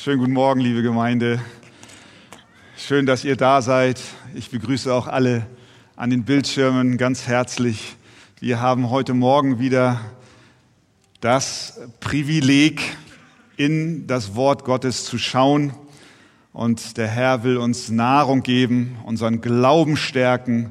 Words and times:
Schönen 0.00 0.20
guten 0.20 0.32
Morgen, 0.32 0.60
liebe 0.60 0.80
Gemeinde. 0.82 1.40
Schön, 2.76 3.04
dass 3.04 3.24
ihr 3.24 3.34
da 3.34 3.60
seid. 3.60 4.00
Ich 4.32 4.48
begrüße 4.48 4.94
auch 4.94 5.08
alle 5.08 5.44
an 5.96 6.10
den 6.10 6.22
Bildschirmen 6.22 6.98
ganz 6.98 7.26
herzlich. 7.26 7.96
Wir 8.38 8.60
haben 8.60 8.90
heute 8.90 9.12
Morgen 9.12 9.58
wieder 9.58 10.00
das 11.20 11.80
Privileg, 11.98 12.80
in 13.56 14.06
das 14.06 14.36
Wort 14.36 14.64
Gottes 14.64 15.04
zu 15.04 15.18
schauen. 15.18 15.72
Und 16.52 16.96
der 16.96 17.08
Herr 17.08 17.42
will 17.42 17.56
uns 17.56 17.88
Nahrung 17.88 18.44
geben, 18.44 18.98
unseren 19.04 19.40
Glauben 19.40 19.96
stärken 19.96 20.70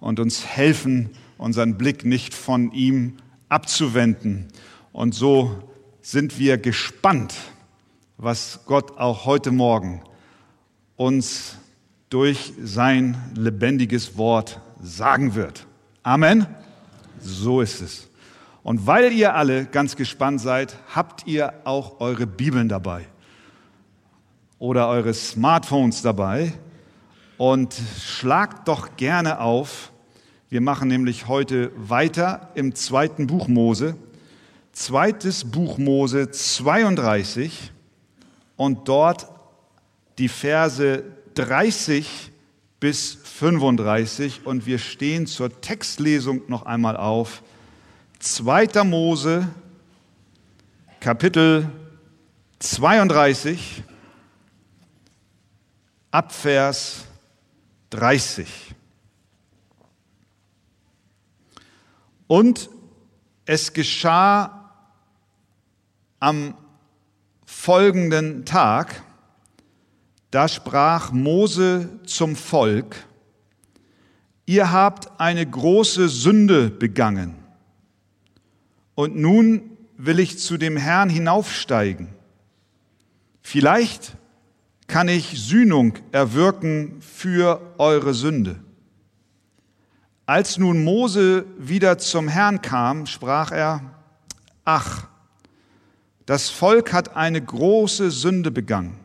und 0.00 0.18
uns 0.18 0.44
helfen, 0.44 1.10
unseren 1.38 1.78
Blick 1.78 2.04
nicht 2.04 2.34
von 2.34 2.72
ihm 2.72 3.18
abzuwenden. 3.48 4.48
Und 4.92 5.14
so 5.14 5.62
sind 6.02 6.40
wir 6.40 6.58
gespannt, 6.58 7.34
was 8.24 8.60
Gott 8.64 8.96
auch 8.96 9.26
heute 9.26 9.50
Morgen 9.50 10.00
uns 10.96 11.58
durch 12.08 12.54
sein 12.62 13.16
lebendiges 13.36 14.16
Wort 14.16 14.62
sagen 14.82 15.34
wird. 15.34 15.66
Amen. 16.02 16.46
So 17.20 17.60
ist 17.60 17.82
es. 17.82 18.08
Und 18.62 18.86
weil 18.86 19.12
ihr 19.12 19.34
alle 19.34 19.66
ganz 19.66 19.94
gespannt 19.94 20.40
seid, 20.40 20.74
habt 20.94 21.26
ihr 21.26 21.52
auch 21.64 22.00
eure 22.00 22.26
Bibeln 22.26 22.70
dabei 22.70 23.04
oder 24.58 24.88
eure 24.88 25.12
Smartphones 25.12 26.00
dabei 26.00 26.54
und 27.36 27.78
schlagt 28.00 28.68
doch 28.68 28.96
gerne 28.96 29.38
auf. 29.40 29.92
Wir 30.48 30.62
machen 30.62 30.88
nämlich 30.88 31.28
heute 31.28 31.72
weiter 31.76 32.48
im 32.54 32.74
zweiten 32.74 33.26
Buch 33.26 33.48
Mose. 33.48 33.96
Zweites 34.72 35.44
Buch 35.44 35.76
Mose 35.76 36.30
32 36.30 37.73
und 38.56 38.88
dort 38.88 39.28
die 40.18 40.28
Verse 40.28 41.04
30 41.34 42.30
bis 42.80 43.14
35 43.14 44.46
und 44.46 44.66
wir 44.66 44.78
stehen 44.78 45.26
zur 45.26 45.60
Textlesung 45.60 46.42
noch 46.48 46.66
einmal 46.66 46.96
auf. 46.96 47.42
2. 48.20 48.84
Mose, 48.84 49.48
Kapitel 51.00 51.70
32, 52.58 53.82
Abvers 56.10 57.04
30. 57.90 58.74
Und 62.26 62.70
es 63.44 63.72
geschah 63.72 64.70
am 66.20 66.54
folgenden 67.64 68.44
Tag, 68.44 69.02
da 70.30 70.48
sprach 70.48 71.12
Mose 71.12 71.88
zum 72.04 72.36
Volk, 72.36 73.06
ihr 74.44 74.70
habt 74.70 75.18
eine 75.18 75.46
große 75.46 76.10
Sünde 76.10 76.68
begangen. 76.68 77.36
Und 78.94 79.16
nun 79.16 79.78
will 79.96 80.18
ich 80.18 80.38
zu 80.38 80.58
dem 80.58 80.76
Herrn 80.76 81.08
hinaufsteigen. 81.08 82.08
Vielleicht 83.40 84.14
kann 84.86 85.08
ich 85.08 85.42
Sühnung 85.42 85.94
erwirken 86.12 87.00
für 87.00 87.62
eure 87.78 88.12
Sünde. 88.12 88.56
Als 90.26 90.58
nun 90.58 90.84
Mose 90.84 91.46
wieder 91.56 91.96
zum 91.96 92.28
Herrn 92.28 92.60
kam, 92.60 93.06
sprach 93.06 93.52
er, 93.52 93.80
ach, 94.66 95.08
das 96.26 96.50
Volk 96.50 96.92
hat 96.92 97.16
eine 97.16 97.42
große 97.42 98.10
Sünde 98.10 98.50
begangen, 98.50 98.98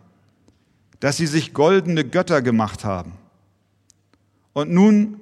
dass 1.00 1.18
sie 1.18 1.28
sich 1.28 1.54
goldene 1.54 2.06
Götter 2.06 2.42
gemacht 2.42 2.84
haben. 2.84 3.14
Und 4.54 4.72
nun 4.72 5.20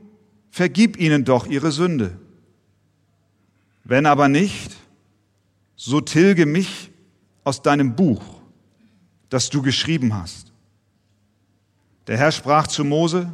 vergib 0.50 0.98
ihnen 0.98 1.26
doch 1.26 1.48
ihre 1.48 1.72
Sünde. 1.72 2.18
Wenn 3.84 4.06
aber 4.06 4.28
nicht, 4.28 4.76
so 5.76 6.02
tilge 6.02 6.46
mich 6.46 6.92
aus 7.44 7.62
deinem 7.62 7.96
Buch, 7.96 8.42
das 9.30 9.50
du 9.50 9.62
geschrieben 9.62 10.14
hast. 10.14 10.52
Der 12.08 12.18
Herr 12.18 12.32
sprach 12.32 12.68
zu 12.68 12.84
Mose, 12.84 13.32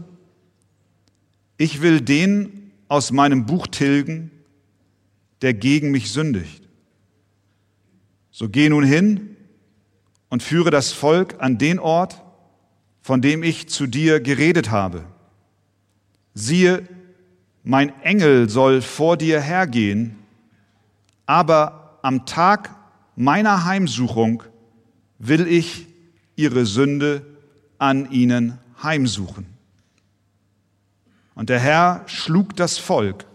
ich 1.58 1.82
will 1.82 2.02
den 2.02 2.72
aus 2.88 3.12
meinem 3.12 3.46
Buch 3.46 3.68
tilgen, 3.68 4.32
der 5.42 5.54
gegen 5.54 5.92
mich 5.92 6.12
sündigt. 6.12 6.63
So 8.34 8.50
geh 8.50 8.68
nun 8.68 8.84
hin 8.84 9.38
und 10.30 10.42
führe 10.42 10.72
das 10.72 10.92
Volk 10.92 11.36
an 11.38 11.60
den 11.60 11.78
Ort, 11.78 12.24
von 13.00 13.22
dem 13.22 13.44
ich 13.44 13.70
zu 13.70 13.86
dir 13.86 14.20
geredet 14.20 14.72
habe. 14.72 15.04
Siehe, 16.34 16.88
mein 17.64 18.02
Engel 18.02 18.50
soll 18.50 18.82
vor 18.82 19.18
dir 19.18 19.40
hergehen, 19.40 20.18
aber 21.28 22.00
am 22.02 22.26
Tag 22.26 22.76
meiner 23.16 23.66
Heimsuchung 23.66 24.42
will 25.20 25.46
ich 25.46 25.86
ihre 26.36 26.66
Sünde 26.66 27.24
an 27.78 28.10
ihnen 28.12 28.58
heimsuchen. 28.82 29.46
Und 31.36 31.50
der 31.50 31.60
Herr 31.60 32.02
schlug 32.08 32.56
das 32.56 32.80
Volk, 32.80 33.28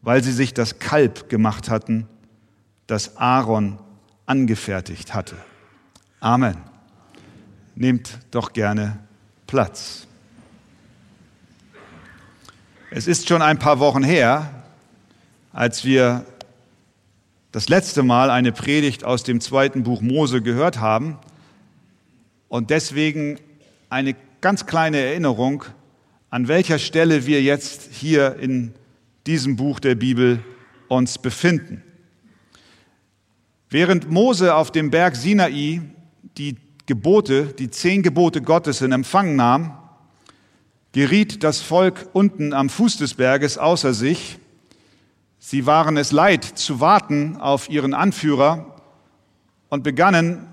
weil 0.00 0.22
sie 0.22 0.32
sich 0.32 0.54
das 0.54 0.78
Kalb 0.78 1.28
gemacht 1.28 1.68
hatten, 1.68 2.06
das 2.90 3.16
Aaron 3.16 3.78
angefertigt 4.26 5.14
hatte. 5.14 5.36
Amen. 6.18 6.56
Nehmt 7.76 8.18
doch 8.30 8.52
gerne 8.52 8.98
Platz. 9.46 10.06
Es 12.90 13.06
ist 13.06 13.28
schon 13.28 13.42
ein 13.42 13.58
paar 13.58 13.78
Wochen 13.78 14.02
her, 14.02 14.64
als 15.52 15.84
wir 15.84 16.24
das 17.52 17.68
letzte 17.68 18.02
Mal 18.02 18.30
eine 18.30 18.50
Predigt 18.52 19.04
aus 19.04 19.22
dem 19.22 19.40
zweiten 19.40 19.84
Buch 19.84 20.00
Mose 20.00 20.42
gehört 20.42 20.80
haben 20.80 21.18
und 22.48 22.70
deswegen 22.70 23.38
eine 23.88 24.16
ganz 24.40 24.66
kleine 24.66 24.98
Erinnerung, 24.98 25.64
an 26.30 26.48
welcher 26.48 26.78
Stelle 26.78 27.26
wir 27.26 27.42
jetzt 27.42 27.88
hier 27.92 28.36
in 28.36 28.74
diesem 29.26 29.56
Buch 29.56 29.78
der 29.78 29.94
Bibel 29.94 30.42
uns 30.88 31.18
befinden. 31.18 31.84
Während 33.72 34.10
Mose 34.10 34.56
auf 34.56 34.72
dem 34.72 34.90
Berg 34.90 35.14
Sinai 35.14 35.80
die 36.36 36.56
Gebote, 36.86 37.54
die 37.56 37.70
zehn 37.70 38.02
Gebote 38.02 38.42
Gottes 38.42 38.80
in 38.80 38.90
Empfang 38.90 39.36
nahm, 39.36 39.78
geriet 40.90 41.44
das 41.44 41.60
Volk 41.60 42.08
unten 42.12 42.52
am 42.52 42.68
Fuß 42.68 42.96
des 42.96 43.14
Berges 43.14 43.58
außer 43.58 43.94
sich. 43.94 44.38
Sie 45.38 45.66
waren 45.66 45.96
es 45.96 46.10
leid 46.10 46.44
zu 46.44 46.80
warten 46.80 47.36
auf 47.36 47.70
ihren 47.70 47.94
Anführer 47.94 48.74
und 49.68 49.84
begannen 49.84 50.48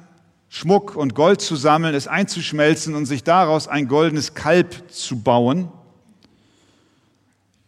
Schmuck 0.47 0.95
und 0.95 1.15
Gold 1.15 1.41
zu 1.41 1.55
sammeln, 1.55 1.95
es 1.95 2.07
einzuschmelzen 2.07 2.93
und 2.93 3.07
sich 3.07 3.23
daraus 3.23 3.67
ein 3.67 3.87
goldenes 3.87 4.35
Kalb 4.35 4.91
zu 4.91 5.23
bauen. 5.23 5.69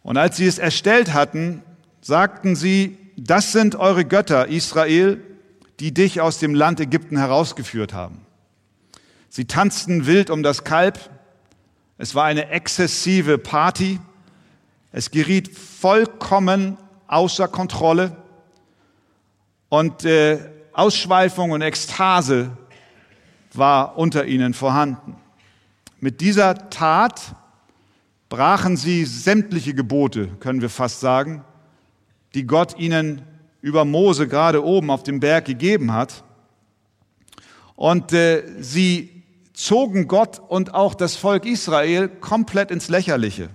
Und 0.04 0.16
als 0.16 0.36
sie 0.36 0.46
es 0.46 0.58
erstellt 0.58 1.12
hatten, 1.12 1.64
sagten 2.00 2.54
sie, 2.54 2.96
das 3.16 3.50
sind 3.50 3.74
eure 3.74 4.04
Götter, 4.04 4.46
Israel, 4.46 5.20
die 5.80 5.92
dich 5.92 6.20
aus 6.20 6.38
dem 6.38 6.54
Land 6.54 6.78
Ägypten 6.78 7.16
herausgeführt 7.16 7.94
haben. 7.94 8.26
Sie 9.30 9.46
tanzten 9.46 10.06
wild 10.06 10.28
um 10.28 10.42
das 10.42 10.64
Kalb. 10.64 10.98
Es 11.96 12.14
war 12.14 12.24
eine 12.24 12.50
exzessive 12.50 13.38
Party. 13.38 13.98
Es 14.92 15.10
geriet 15.10 15.56
vollkommen 15.56 16.76
außer 17.06 17.48
Kontrolle. 17.48 18.16
Und 19.68 20.04
äh, 20.04 20.38
Ausschweifung 20.72 21.52
und 21.52 21.62
Ekstase 21.62 22.56
war 23.54 23.96
unter 23.96 24.26
ihnen 24.26 24.52
vorhanden. 24.52 25.16
Mit 25.98 26.20
dieser 26.20 26.70
Tat 26.70 27.34
brachen 28.28 28.76
sie 28.76 29.04
sämtliche 29.04 29.74
Gebote, 29.74 30.28
können 30.40 30.60
wir 30.60 30.70
fast 30.70 31.00
sagen, 31.00 31.44
die 32.34 32.46
Gott 32.46 32.78
ihnen 32.78 33.22
über 33.60 33.84
Mose 33.84 34.28
gerade 34.28 34.64
oben 34.64 34.90
auf 34.90 35.02
dem 35.02 35.20
Berg 35.20 35.44
gegeben 35.44 35.92
hat. 35.92 36.24
Und 37.76 38.12
äh, 38.12 38.42
sie 38.60 39.22
zogen 39.52 40.08
Gott 40.08 40.40
und 40.48 40.74
auch 40.74 40.94
das 40.94 41.16
Volk 41.16 41.44
Israel 41.44 42.08
komplett 42.08 42.70
ins 42.70 42.88
Lächerliche. 42.88 43.50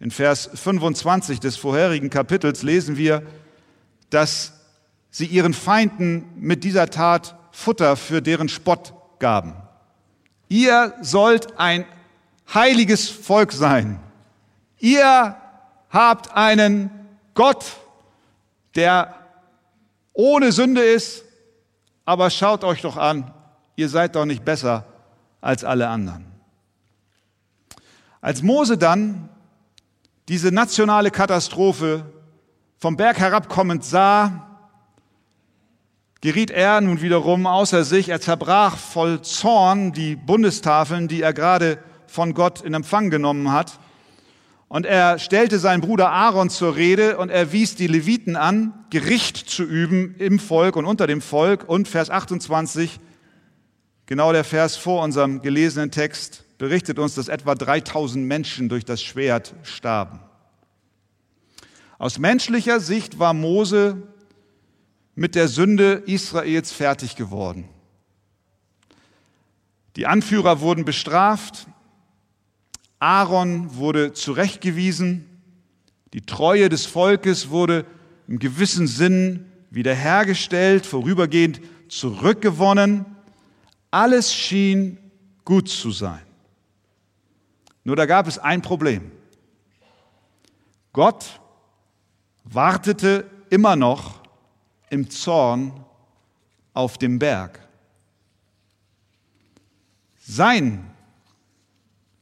In 0.00 0.10
Vers 0.10 0.50
25 0.54 1.40
des 1.40 1.56
vorherigen 1.56 2.10
Kapitels 2.10 2.62
lesen 2.62 2.96
wir, 2.96 3.22
dass 4.10 4.52
sie 5.10 5.26
ihren 5.26 5.54
Feinden 5.54 6.26
mit 6.36 6.64
dieser 6.64 6.90
Tat 6.90 7.36
Futter 7.50 7.96
für 7.96 8.22
deren 8.22 8.48
Spott 8.48 8.92
gaben. 9.18 9.54
Ihr 10.48 10.94
sollt 11.00 11.58
ein 11.58 11.84
heiliges 12.54 13.08
Volk 13.08 13.52
sein. 13.52 14.00
Ihr 14.78 15.36
habt 15.90 16.32
einen 16.32 16.90
Gott, 17.34 17.64
der 18.78 19.12
ohne 20.12 20.52
Sünde 20.52 20.82
ist, 20.82 21.24
aber 22.04 22.30
schaut 22.30 22.62
euch 22.64 22.80
doch 22.80 22.96
an, 22.96 23.34
ihr 23.76 23.88
seid 23.88 24.14
doch 24.14 24.24
nicht 24.24 24.44
besser 24.44 24.84
als 25.40 25.64
alle 25.64 25.88
anderen. 25.88 26.26
Als 28.20 28.42
Mose 28.42 28.78
dann 28.78 29.28
diese 30.28 30.52
nationale 30.52 31.10
Katastrophe 31.10 32.04
vom 32.78 32.96
Berg 32.96 33.18
herabkommend 33.18 33.84
sah, 33.84 34.46
geriet 36.20 36.50
er 36.52 36.80
nun 36.80 37.02
wiederum 37.02 37.46
außer 37.46 37.82
sich. 37.82 38.08
Er 38.08 38.20
zerbrach 38.20 38.76
voll 38.76 39.22
Zorn 39.22 39.92
die 39.92 40.14
Bundestafeln, 40.14 41.08
die 41.08 41.22
er 41.22 41.32
gerade 41.32 41.78
von 42.06 42.32
Gott 42.32 42.60
in 42.60 42.74
Empfang 42.74 43.10
genommen 43.10 43.50
hat. 43.50 43.78
Und 44.68 44.84
er 44.84 45.18
stellte 45.18 45.58
seinen 45.58 45.80
Bruder 45.80 46.10
Aaron 46.10 46.50
zur 46.50 46.76
Rede 46.76 47.16
und 47.16 47.30
er 47.30 47.52
wies 47.52 47.74
die 47.74 47.86
Leviten 47.86 48.36
an, 48.36 48.74
Gericht 48.90 49.36
zu 49.48 49.64
üben 49.64 50.14
im 50.18 50.38
Volk 50.38 50.76
und 50.76 50.84
unter 50.84 51.06
dem 51.06 51.22
Volk. 51.22 51.66
Und 51.66 51.88
Vers 51.88 52.10
28, 52.10 53.00
genau 54.04 54.32
der 54.32 54.44
Vers 54.44 54.76
vor 54.76 55.02
unserem 55.02 55.40
gelesenen 55.40 55.90
Text, 55.90 56.44
berichtet 56.58 56.98
uns, 56.98 57.14
dass 57.14 57.28
etwa 57.28 57.54
3000 57.54 58.26
Menschen 58.26 58.68
durch 58.68 58.84
das 58.84 59.02
Schwert 59.02 59.54
starben. 59.62 60.20
Aus 61.96 62.18
menschlicher 62.18 62.78
Sicht 62.78 63.18
war 63.18 63.32
Mose 63.32 64.02
mit 65.14 65.34
der 65.34 65.48
Sünde 65.48 66.02
Israels 66.06 66.72
fertig 66.72 67.16
geworden. 67.16 67.68
Die 69.96 70.06
Anführer 70.06 70.60
wurden 70.60 70.84
bestraft, 70.84 71.66
Aaron 72.98 73.76
wurde 73.76 74.12
zurechtgewiesen, 74.12 75.24
die 76.12 76.22
Treue 76.22 76.68
des 76.68 76.86
Volkes 76.86 77.50
wurde 77.50 77.84
im 78.26 78.38
gewissen 78.38 78.86
Sinn 78.86 79.46
wiederhergestellt, 79.70 80.86
vorübergehend 80.86 81.60
zurückgewonnen. 81.88 83.04
Alles 83.90 84.34
schien 84.34 84.98
gut 85.44 85.68
zu 85.68 85.90
sein. 85.90 86.22
Nur 87.84 87.96
da 87.96 88.06
gab 88.06 88.26
es 88.26 88.38
ein 88.38 88.62
Problem. 88.62 89.10
Gott 90.92 91.40
wartete 92.44 93.30
immer 93.50 93.76
noch 93.76 94.22
im 94.90 95.08
Zorn 95.10 95.84
auf 96.74 96.98
dem 96.98 97.18
Berg. 97.18 97.66
Sein 100.18 100.87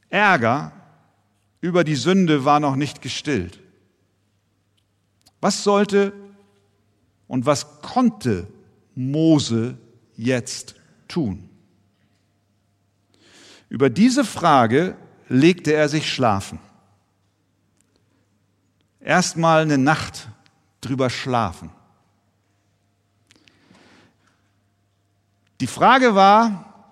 Ärger 0.09 0.71
über 1.61 1.83
die 1.83 1.95
Sünde 1.95 2.45
war 2.45 2.59
noch 2.59 2.75
nicht 2.75 3.01
gestillt. 3.01 3.59
Was 5.41 5.63
sollte 5.63 6.13
und 7.27 7.45
was 7.45 7.81
konnte 7.81 8.47
Mose 8.95 9.77
jetzt 10.15 10.75
tun? 11.07 11.49
Über 13.69 13.89
diese 13.89 14.23
Frage 14.23 14.95
legte 15.27 15.73
er 15.73 15.89
sich 15.89 16.11
schlafen. 16.11 16.59
Erstmal 18.99 19.61
eine 19.61 19.77
Nacht 19.77 20.29
drüber 20.81 21.09
schlafen. 21.09 21.69
Die 25.59 25.67
Frage 25.67 26.13
war, 26.15 26.91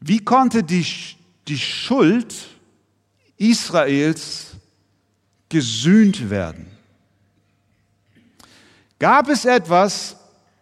wie 0.00 0.18
konnte 0.18 0.62
die, 0.62 0.84
die 1.48 1.58
Schuld 1.58 2.34
Israels 3.36 4.52
gesühnt 5.48 6.30
werden? 6.30 6.66
Gab 8.98 9.28
es 9.28 9.44
etwas, 9.44 10.16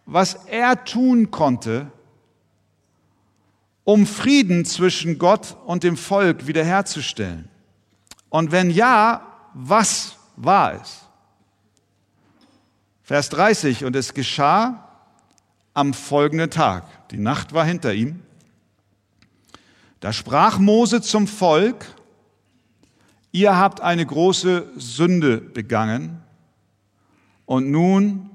was 0.05 0.35
er 0.47 0.83
tun 0.83 1.31
konnte, 1.31 1.91
um 3.83 4.05
Frieden 4.05 4.65
zwischen 4.65 5.17
Gott 5.17 5.55
und 5.65 5.83
dem 5.83 5.95
Volk 5.95 6.47
wiederherzustellen? 6.47 7.49
Und 8.29 8.51
wenn 8.51 8.69
ja, 8.69 9.25
was 9.53 10.17
war 10.35 10.73
es? 10.81 11.01
Vers 13.03 13.29
30, 13.29 13.85
und 13.85 13.95
es 13.95 14.13
geschah 14.13 14.89
am 15.73 15.93
folgenden 15.93 16.49
Tag. 16.49 17.09
Die 17.09 17.17
Nacht 17.17 17.53
war 17.53 17.63
hinter 17.63 17.93
ihm. 17.93 18.24
Da 20.05 20.13
sprach 20.13 20.59
Mose 20.59 21.01
zum 21.01 21.25
Volk, 21.25 21.83
ihr 23.31 23.57
habt 23.57 23.81
eine 23.81 24.05
große 24.05 24.71
Sünde 24.75 25.37
begangen 25.37 26.21
und 27.47 27.71
nun 27.71 28.29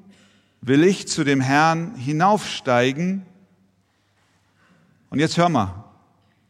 will 0.63 0.83
ich 0.83 1.07
zu 1.07 1.23
dem 1.23 1.41
Herrn 1.41 1.95
hinaufsteigen. 1.95 3.25
Und 5.11 5.21
jetzt 5.21 5.37
hör 5.37 5.49
mal, 5.49 5.85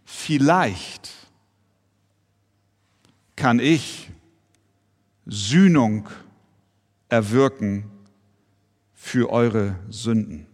vielleicht 0.06 1.10
kann 3.36 3.60
ich 3.60 4.10
Sühnung 5.26 6.08
erwirken 7.10 7.90
für 8.94 9.28
eure 9.28 9.76
Sünden. 9.90 10.46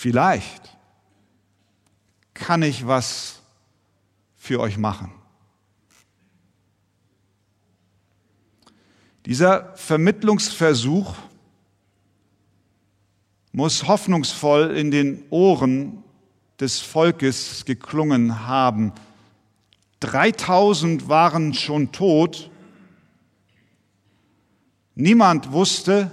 Vielleicht 0.00 0.78
kann 2.32 2.62
ich 2.62 2.86
was 2.86 3.42
für 4.36 4.60
euch 4.60 4.78
machen. 4.78 5.10
Dieser 9.26 9.74
Vermittlungsversuch 9.74 11.16
muss 13.50 13.88
hoffnungsvoll 13.88 14.76
in 14.76 14.92
den 14.92 15.24
Ohren 15.30 16.04
des 16.60 16.78
Volkes 16.78 17.64
geklungen 17.64 18.46
haben. 18.46 18.92
3000 19.98 21.08
waren 21.08 21.54
schon 21.54 21.90
tot. 21.90 22.52
Niemand 24.94 25.50
wusste, 25.50 26.12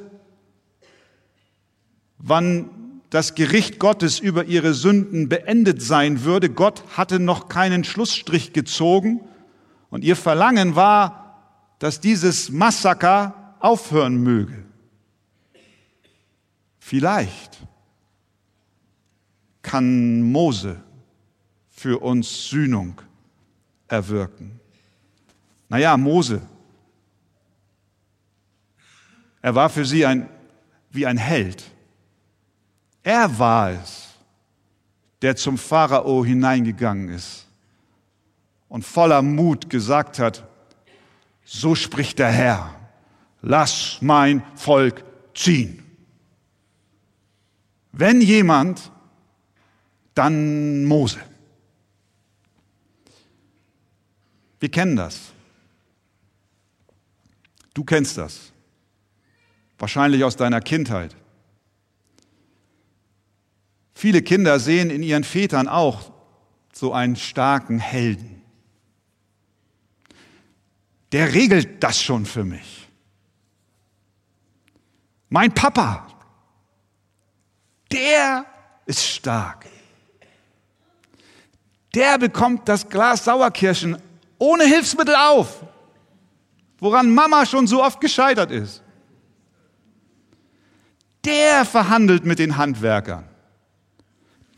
wann 2.17 2.74
das 3.15 3.33
Gericht 3.33 3.79
Gottes 3.79 4.19
über 4.19 4.43
ihre 4.43 4.73
Sünden 4.73 5.29
beendet 5.29 5.81
sein 5.81 6.25
würde. 6.25 6.49
Gott 6.49 6.83
hatte 6.97 7.17
noch 7.17 7.47
keinen 7.47 7.85
Schlussstrich 7.85 8.51
gezogen 8.51 9.21
und 9.89 10.03
ihr 10.03 10.17
Verlangen 10.17 10.75
war, 10.75 11.71
dass 11.79 12.01
dieses 12.01 12.51
Massaker 12.51 13.55
aufhören 13.61 14.17
möge. 14.21 14.65
Vielleicht 16.77 17.57
kann 19.61 20.21
Mose 20.21 20.83
für 21.69 21.99
uns 21.99 22.49
Sühnung 22.49 23.01
erwirken. 23.87 24.59
Naja, 25.69 25.95
Mose, 25.95 26.41
er 29.41 29.55
war 29.55 29.69
für 29.69 29.85
sie 29.85 30.05
ein, 30.05 30.29
wie 30.91 31.05
ein 31.05 31.17
Held. 31.17 31.63
Er 33.05 33.37
war 33.37 33.69
es, 33.69 34.15
der 35.21 35.35
zum 35.35 35.59
Pharao 35.59 36.25
hineingegangen 36.25 37.09
ist 37.09 37.45
und 38.67 38.83
voller 38.83 39.21
Mut 39.21 39.69
gesagt 39.69 40.17
hat, 40.17 40.43
so 41.43 41.75
spricht 41.75 42.17
der 42.17 42.31
Herr, 42.31 42.73
lass 43.43 43.99
mein 44.01 44.41
Volk 44.55 45.03
ziehen. 45.35 45.83
Wenn 47.91 48.21
jemand, 48.21 48.91
dann 50.15 50.83
Mose. 50.85 51.19
Wir 54.59 54.71
kennen 54.71 54.95
das. 54.95 55.31
Du 57.75 57.83
kennst 57.83 58.17
das. 58.17 58.51
Wahrscheinlich 59.77 60.23
aus 60.23 60.35
deiner 60.37 60.59
Kindheit. 60.59 61.15
Viele 63.97 64.21
Kinder 64.21 64.59
sehen 64.59 64.89
in 64.89 65.01
ihren 65.01 65.23
Vätern 65.23 65.69
auch 65.69 66.11
so 66.73 66.91
einen 66.91 67.15
starken 67.15 67.79
Helden. 67.79 68.41
Der 71.13 71.33
regelt 71.33 71.81
das 71.81 72.01
schon 72.01 72.25
für 72.25 72.43
mich. 72.43 72.89
Mein 75.29 75.53
Papa, 75.53 76.07
der 77.89 78.45
ist 78.85 79.05
stark. 79.05 79.65
Der 81.93 82.17
bekommt 82.17 82.67
das 82.67 82.89
Glas 82.89 83.23
Sauerkirschen 83.23 83.97
ohne 84.37 84.65
Hilfsmittel 84.65 85.15
auf, 85.15 85.63
woran 86.79 87.13
Mama 87.13 87.45
schon 87.45 87.65
so 87.65 87.81
oft 87.81 88.01
gescheitert 88.01 88.51
ist. 88.51 88.83
Der 91.23 91.63
verhandelt 91.63 92.25
mit 92.25 92.39
den 92.39 92.57
Handwerkern 92.57 93.29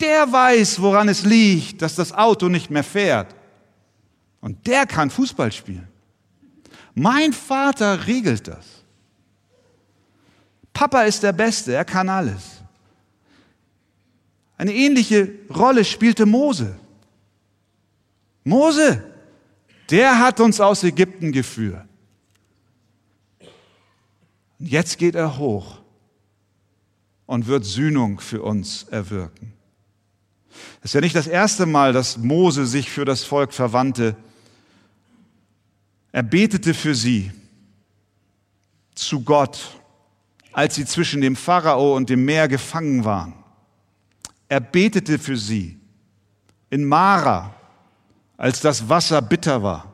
der 0.02 0.32
weiß, 0.32 0.82
woran 0.82 1.10
es 1.10 1.24
liegt, 1.24 1.82
dass 1.82 1.96
das 1.96 2.12
Auto 2.12 2.50
nicht 2.50 2.70
mehr 2.70 2.84
fährt. 2.84 3.36
Und 4.42 4.66
der 4.68 4.86
kann 4.86 5.10
Fußball 5.10 5.52
spielen. 5.52 5.88
Mein 6.94 7.34
Vater 7.34 8.08
regelt 8.08 8.48
das. 8.48 8.66
Papa 10.74 11.04
ist 11.04 11.24
der 11.24 11.34
Beste, 11.34 11.74
er 11.74 11.86
kann 11.86 12.10
alles. 12.10 12.62
Eine 14.58 14.74
ähnliche 14.74 15.32
Rolle 15.56 15.86
spielte 15.86 16.26
Mose. 16.26 16.78
Mose, 18.44 19.04
der 19.90 20.20
hat 20.20 20.40
uns 20.40 20.60
aus 20.60 20.84
Ägypten 20.84 21.32
geführt. 21.32 21.86
Und 24.60 24.68
jetzt 24.68 24.98
geht 24.98 25.16
er 25.16 25.38
hoch 25.38 25.80
und 27.26 27.46
wird 27.46 27.66
Sühnung 27.66 28.20
für 28.20 28.42
uns 28.42 28.84
erwirken. 28.84 29.57
Es 30.82 30.92
ist 30.92 30.94
ja 30.94 31.02
nicht 31.02 31.16
das 31.16 31.28
erste 31.28 31.66
Mal, 31.66 31.94
dass 31.94 32.18
Mose 32.18 32.66
sich 32.66 32.90
für 32.90 33.06
das 33.06 33.24
Volk 33.24 33.54
verwandte. 33.54 34.16
Er 36.12 36.24
betete 36.24 36.74
für 36.74 36.96
sie 36.96 37.32
zu 38.96 39.22
Gott, 39.22 39.60
als 40.54 40.76
sie 40.76 40.86
zwischen 40.86 41.22
dem 41.22 41.36
Pharao 41.36 41.96
und 41.96 42.10
dem 42.10 42.26
Meer 42.26 42.48
gefangen 42.48 43.06
waren. 43.06 43.34
Er 44.50 44.60
betete 44.60 45.20
für 45.20 45.38
sie 45.38 45.78
in 46.70 46.86
Mara, 46.86 47.54
als 48.38 48.62
das 48.62 48.88
Wasser 48.88 49.22
bitter 49.22 49.62
war. 49.62 49.94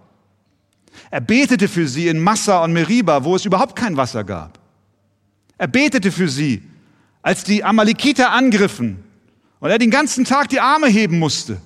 Er 1.09 1.21
betete 1.21 1.67
für 1.67 1.87
sie 1.87 2.07
in 2.07 2.19
Massa 2.19 2.63
und 2.63 2.73
Meriba, 2.73 3.23
wo 3.23 3.35
es 3.35 3.45
überhaupt 3.45 3.75
kein 3.75 3.97
Wasser 3.97 4.23
gab. 4.23 4.59
Er 5.57 5.67
betete 5.67 6.11
für 6.11 6.29
sie, 6.29 6.63
als 7.21 7.43
die 7.43 7.63
Amalekiter 7.63 8.31
angriffen 8.31 9.03
und 9.63 9.69
er 9.69 9.77
den 9.77 9.91
ganzen 9.91 10.25
Tag 10.25 10.49
die 10.49 10.59
Arme 10.59 10.87
heben 10.87 11.19
musste. 11.19 11.61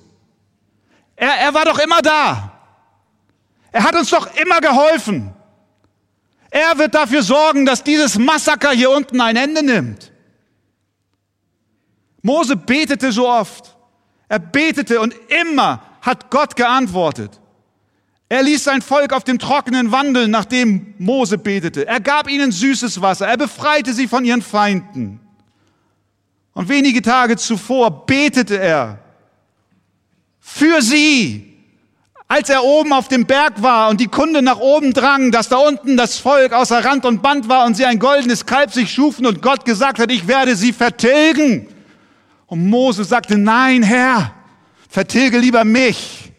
Er, 1.16 1.34
er 1.36 1.52
war 1.52 1.64
doch 1.64 1.80
immer 1.80 2.00
da. 2.00 2.52
Er 3.72 3.82
hat 3.82 3.96
uns 3.96 4.10
doch 4.10 4.32
immer 4.36 4.60
geholfen. 4.60 5.34
Er 6.48 6.78
wird 6.78 6.94
dafür 6.94 7.24
sorgen, 7.24 7.66
dass 7.66 7.82
dieses 7.82 8.16
Massaker 8.16 8.70
hier 8.70 8.92
unten 8.92 9.20
ein 9.20 9.34
Ende 9.34 9.64
nimmt. 9.64 10.12
Mose 12.22 12.54
betete 12.54 13.10
so 13.10 13.28
oft. 13.28 13.76
Er 14.28 14.38
betete 14.38 15.00
und 15.00 15.12
immer 15.42 15.82
hat 16.00 16.30
Gott 16.30 16.54
geantwortet. 16.54 17.40
Er 18.28 18.44
ließ 18.44 18.62
sein 18.62 18.80
Volk 18.80 19.12
auf 19.12 19.24
dem 19.24 19.40
Trockenen 19.40 19.90
wandeln, 19.90 20.30
nachdem 20.30 20.94
Mose 20.98 21.36
betete. 21.36 21.84
Er 21.88 21.98
gab 21.98 22.30
ihnen 22.30 22.52
süßes 22.52 23.02
Wasser. 23.02 23.26
Er 23.26 23.38
befreite 23.38 23.92
sie 23.92 24.06
von 24.06 24.24
ihren 24.24 24.42
Feinden. 24.42 25.18
Und 26.58 26.68
wenige 26.68 27.02
Tage 27.02 27.36
zuvor 27.36 28.04
betete 28.04 28.58
er 28.58 28.98
für 30.40 30.82
sie, 30.82 31.56
als 32.26 32.48
er 32.48 32.64
oben 32.64 32.92
auf 32.92 33.06
dem 33.06 33.26
Berg 33.26 33.62
war 33.62 33.88
und 33.90 34.00
die 34.00 34.08
Kunde 34.08 34.42
nach 34.42 34.58
oben 34.58 34.92
drang, 34.92 35.30
dass 35.30 35.48
da 35.48 35.58
unten 35.58 35.96
das 35.96 36.18
Volk 36.18 36.52
außer 36.52 36.84
Rand 36.84 37.04
und 37.04 37.22
Band 37.22 37.48
war 37.48 37.64
und 37.64 37.76
sie 37.76 37.84
ein 37.84 38.00
goldenes 38.00 38.44
Kalb 38.44 38.72
sich 38.72 38.92
schufen 38.92 39.24
und 39.24 39.40
Gott 39.40 39.64
gesagt 39.64 40.00
hat, 40.00 40.10
ich 40.10 40.26
werde 40.26 40.56
sie 40.56 40.72
vertilgen. 40.72 41.68
Und 42.46 42.68
Mose 42.68 43.04
sagte, 43.04 43.38
nein, 43.38 43.84
Herr, 43.84 44.34
vertilge 44.88 45.38
lieber 45.38 45.62
mich. 45.62 46.32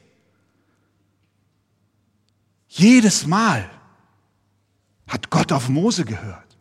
Jedes 2.68 3.26
Mal 3.26 3.70
hat 5.08 5.30
Gott 5.30 5.54
auf 5.54 5.70
Mose 5.70 6.04
gehört. 6.04 6.58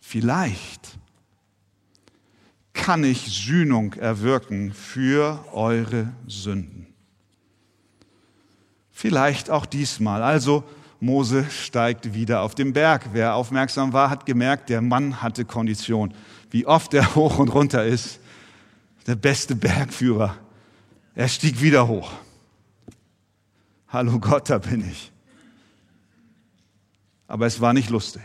Vielleicht 0.00 0.98
kann 2.82 3.04
ich 3.04 3.26
Sühnung 3.26 3.92
erwirken 3.92 4.72
für 4.72 5.44
eure 5.52 6.12
Sünden. 6.26 6.88
Vielleicht 8.90 9.50
auch 9.50 9.66
diesmal. 9.66 10.20
Also 10.20 10.64
Mose 10.98 11.48
steigt 11.48 12.12
wieder 12.12 12.42
auf 12.42 12.56
den 12.56 12.72
Berg. 12.72 13.10
Wer 13.12 13.36
aufmerksam 13.36 13.92
war, 13.92 14.10
hat 14.10 14.26
gemerkt, 14.26 14.68
der 14.68 14.82
Mann 14.82 15.22
hatte 15.22 15.44
Kondition. 15.44 16.12
Wie 16.50 16.66
oft 16.66 16.92
er 16.92 17.14
hoch 17.14 17.38
und 17.38 17.50
runter 17.50 17.84
ist. 17.84 18.18
Der 19.06 19.14
beste 19.14 19.54
Bergführer. 19.54 20.36
Er 21.14 21.28
stieg 21.28 21.60
wieder 21.60 21.86
hoch. 21.86 22.10
Hallo 23.86 24.18
Gott, 24.18 24.50
da 24.50 24.58
bin 24.58 24.90
ich. 24.90 25.12
Aber 27.28 27.46
es 27.46 27.60
war 27.60 27.74
nicht 27.74 27.90
lustig. 27.90 28.24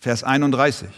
Vers 0.00 0.24
31. 0.24 0.88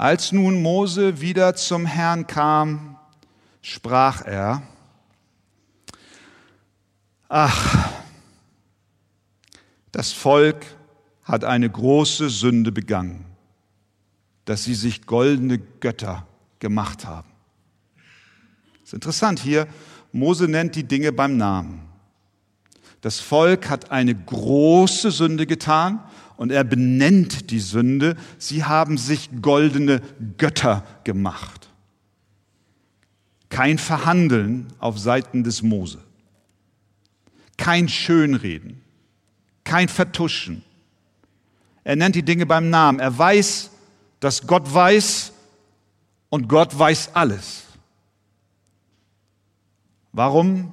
Als 0.00 0.32
nun 0.32 0.62
Mose 0.62 1.20
wieder 1.20 1.56
zum 1.56 1.84
Herrn 1.84 2.26
kam, 2.26 2.96
sprach 3.60 4.22
er, 4.22 4.62
ach, 7.28 7.92
das 9.92 10.10
Volk 10.10 10.64
hat 11.22 11.44
eine 11.44 11.68
große 11.68 12.30
Sünde 12.30 12.72
begangen, 12.72 13.26
dass 14.46 14.64
sie 14.64 14.72
sich 14.72 15.04
goldene 15.04 15.58
Götter 15.58 16.26
gemacht 16.60 17.04
haben. 17.04 17.28
Das 18.78 18.84
ist 18.84 18.94
interessant 18.94 19.38
hier, 19.38 19.66
Mose 20.12 20.48
nennt 20.48 20.76
die 20.76 20.84
Dinge 20.84 21.12
beim 21.12 21.36
Namen. 21.36 21.89
Das 23.00 23.20
Volk 23.20 23.70
hat 23.70 23.90
eine 23.90 24.14
große 24.14 25.10
Sünde 25.10 25.46
getan 25.46 26.00
und 26.36 26.52
er 26.52 26.64
benennt 26.64 27.50
die 27.50 27.60
Sünde. 27.60 28.16
Sie 28.38 28.64
haben 28.64 28.98
sich 28.98 29.30
goldene 29.40 30.02
Götter 30.36 30.84
gemacht. 31.04 31.68
Kein 33.48 33.78
Verhandeln 33.78 34.68
auf 34.78 34.98
Seiten 34.98 35.44
des 35.44 35.62
Mose. 35.62 35.98
Kein 37.56 37.88
Schönreden. 37.88 38.80
Kein 39.64 39.88
Vertuschen. 39.88 40.62
Er 41.84 41.96
nennt 41.96 42.14
die 42.14 42.22
Dinge 42.22 42.46
beim 42.46 42.70
Namen. 42.70 43.00
Er 43.00 43.16
weiß, 43.16 43.70
dass 44.20 44.46
Gott 44.46 44.72
weiß 44.72 45.32
und 46.28 46.48
Gott 46.48 46.78
weiß 46.78 47.14
alles. 47.14 47.64
Warum 50.12 50.72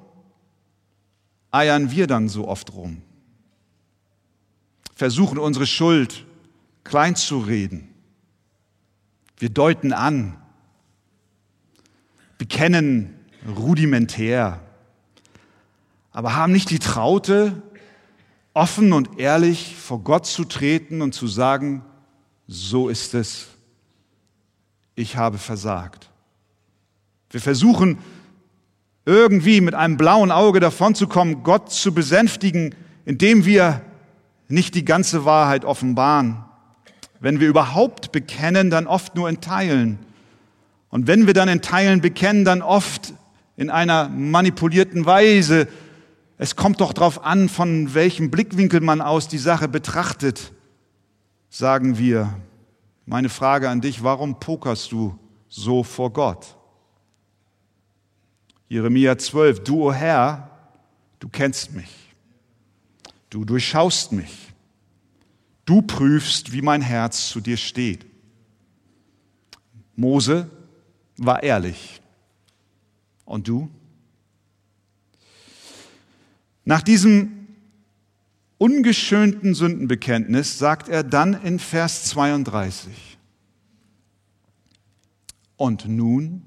eiern 1.51 1.91
wir 1.91 2.07
dann 2.07 2.29
so 2.29 2.47
oft 2.47 2.73
rum? 2.73 3.01
versuchen 4.97 5.37
unsere 5.37 5.67
Schuld 5.67 6.25
klein 6.83 7.15
zu 7.15 7.37
reden. 7.37 7.87
Wir 9.37 9.49
deuten 9.49 9.93
an, 9.93 10.35
bekennen 12.39 13.13
rudimentär, 13.47 14.59
aber 16.11 16.35
haben 16.35 16.51
nicht 16.51 16.71
die 16.71 16.79
Traute, 16.79 17.61
offen 18.55 18.91
und 18.91 19.19
ehrlich 19.19 19.75
vor 19.75 19.99
Gott 19.99 20.25
zu 20.25 20.45
treten 20.45 21.03
und 21.03 21.13
zu 21.13 21.27
sagen, 21.27 21.85
so 22.47 22.89
ist 22.89 23.13
es, 23.13 23.49
ich 24.95 25.15
habe 25.15 25.37
versagt. 25.37 26.09
Wir 27.29 27.39
versuchen 27.39 27.99
irgendwie 29.07 29.61
mit 29.61 29.73
einem 29.73 29.95
blauen 29.95 30.31
Auge 30.31 30.59
davonzukommen, 30.59 31.41
Gott 31.43 31.71
zu 31.71 31.93
besänftigen, 31.93 32.75
indem 33.05 33.45
wir 33.45 33.81
nicht 34.49 34.75
die 34.75 34.83
ganze 34.83 35.23
Wahrheit 35.23 35.63
offenbaren. 35.63 36.43
Wenn 37.21 37.39
wir 37.39 37.47
überhaupt 37.47 38.11
bekennen, 38.11 38.69
dann 38.69 38.85
oft 38.85 39.15
nur 39.15 39.29
in 39.29 39.39
Teilen. 39.39 39.97
Und 40.89 41.07
wenn 41.07 41.25
wir 41.25 41.33
dann 41.33 41.47
in 41.47 41.61
Teilen 41.61 42.01
bekennen, 42.01 42.43
dann 42.43 42.61
oft 42.61 43.13
in 43.55 43.69
einer 43.69 44.09
manipulierten 44.09 45.05
Weise. 45.05 45.69
Es 46.37 46.57
kommt 46.57 46.81
doch 46.81 46.91
darauf 46.91 47.23
an, 47.23 47.47
von 47.47 47.93
welchem 47.93 48.29
Blickwinkel 48.29 48.81
man 48.81 48.99
aus 48.99 49.29
die 49.29 49.37
Sache 49.37 49.69
betrachtet, 49.69 50.51
sagen 51.49 51.97
wir. 51.97 52.33
Meine 53.05 53.29
Frage 53.29 53.69
an 53.69 53.79
dich, 53.79 54.03
warum 54.03 54.37
pokerst 54.37 54.91
du 54.91 55.17
so 55.47 55.81
vor 55.81 56.11
Gott? 56.11 56.56
Jeremia 58.69 59.17
12, 59.17 59.63
du, 59.63 59.83
o 59.83 59.87
oh 59.87 59.93
Herr, 59.93 60.49
du 61.19 61.29
kennst 61.29 61.73
mich. 61.73 62.13
Du 63.29 63.45
durchschaust 63.45 64.11
mich. 64.11 64.53
Du 65.65 65.81
prüfst, 65.81 66.51
wie 66.53 66.61
mein 66.61 66.81
Herz 66.81 67.29
zu 67.29 67.41
dir 67.41 67.57
steht. 67.57 68.05
Mose 69.95 70.49
war 71.17 71.43
ehrlich. 71.43 72.01
Und 73.25 73.47
du? 73.47 73.69
Nach 76.63 76.81
diesem 76.81 77.47
ungeschönten 78.57 79.53
Sündenbekenntnis 79.53 80.57
sagt 80.57 80.89
er 80.89 81.03
dann 81.03 81.33
in 81.33 81.59
Vers 81.59 82.05
32, 82.05 83.17
und 85.57 85.87
nun 85.87 86.43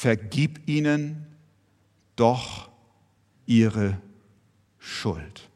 vergib 0.00 0.60
ihnen 0.68 1.26
doch 2.14 2.68
ihre 3.46 4.00
Schuld. 4.78 5.48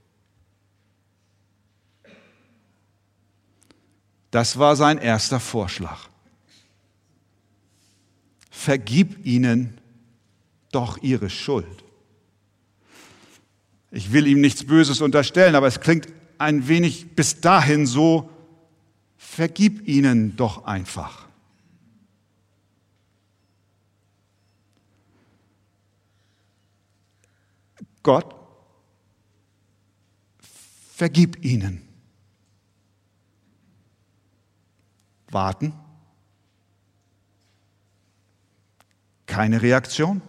Das 4.32 4.58
war 4.58 4.74
sein 4.74 4.98
erster 4.98 5.38
Vorschlag. 5.38 6.08
Vergib 8.50 9.24
ihnen 9.24 9.80
doch 10.72 11.00
ihre 11.02 11.30
Schuld. 11.30 11.84
Ich 13.92 14.10
will 14.10 14.26
ihm 14.26 14.40
nichts 14.40 14.64
Böses 14.64 15.00
unterstellen, 15.00 15.54
aber 15.54 15.68
es 15.68 15.78
klingt 15.78 16.08
ein 16.38 16.66
wenig 16.66 17.14
bis 17.14 17.40
dahin 17.40 17.86
so, 17.86 18.28
vergib 19.16 19.86
ihnen 19.86 20.34
doch 20.34 20.64
einfach. 20.64 21.21
Gott, 28.02 28.34
vergib 30.94 31.44
ihnen. 31.44 31.88
Warten. 35.28 35.72
Keine 39.26 39.62
Reaktion. 39.62 40.20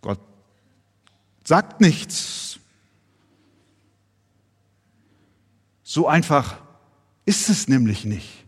Gott 0.00 0.20
sagt 1.44 1.80
nichts. 1.80 2.60
So 5.82 6.06
einfach 6.06 6.60
ist 7.24 7.48
es 7.48 7.66
nämlich 7.66 8.04
nicht. 8.04 8.46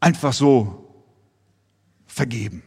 Einfach 0.00 0.32
so 0.32 1.04
vergeben. 2.06 2.62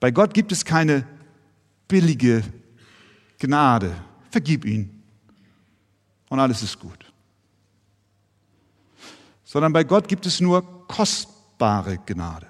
Bei 0.00 0.10
Gott 0.10 0.34
gibt 0.34 0.52
es 0.52 0.64
keine 0.64 1.06
billige 1.88 2.42
Gnade. 3.38 3.94
Vergib 4.30 4.64
ihn 4.64 5.02
und 6.28 6.40
alles 6.40 6.62
ist 6.62 6.78
gut. 6.78 7.12
Sondern 9.44 9.72
bei 9.72 9.84
Gott 9.84 10.08
gibt 10.08 10.26
es 10.26 10.40
nur 10.40 10.86
kostbare 10.88 11.98
Gnade. 12.04 12.46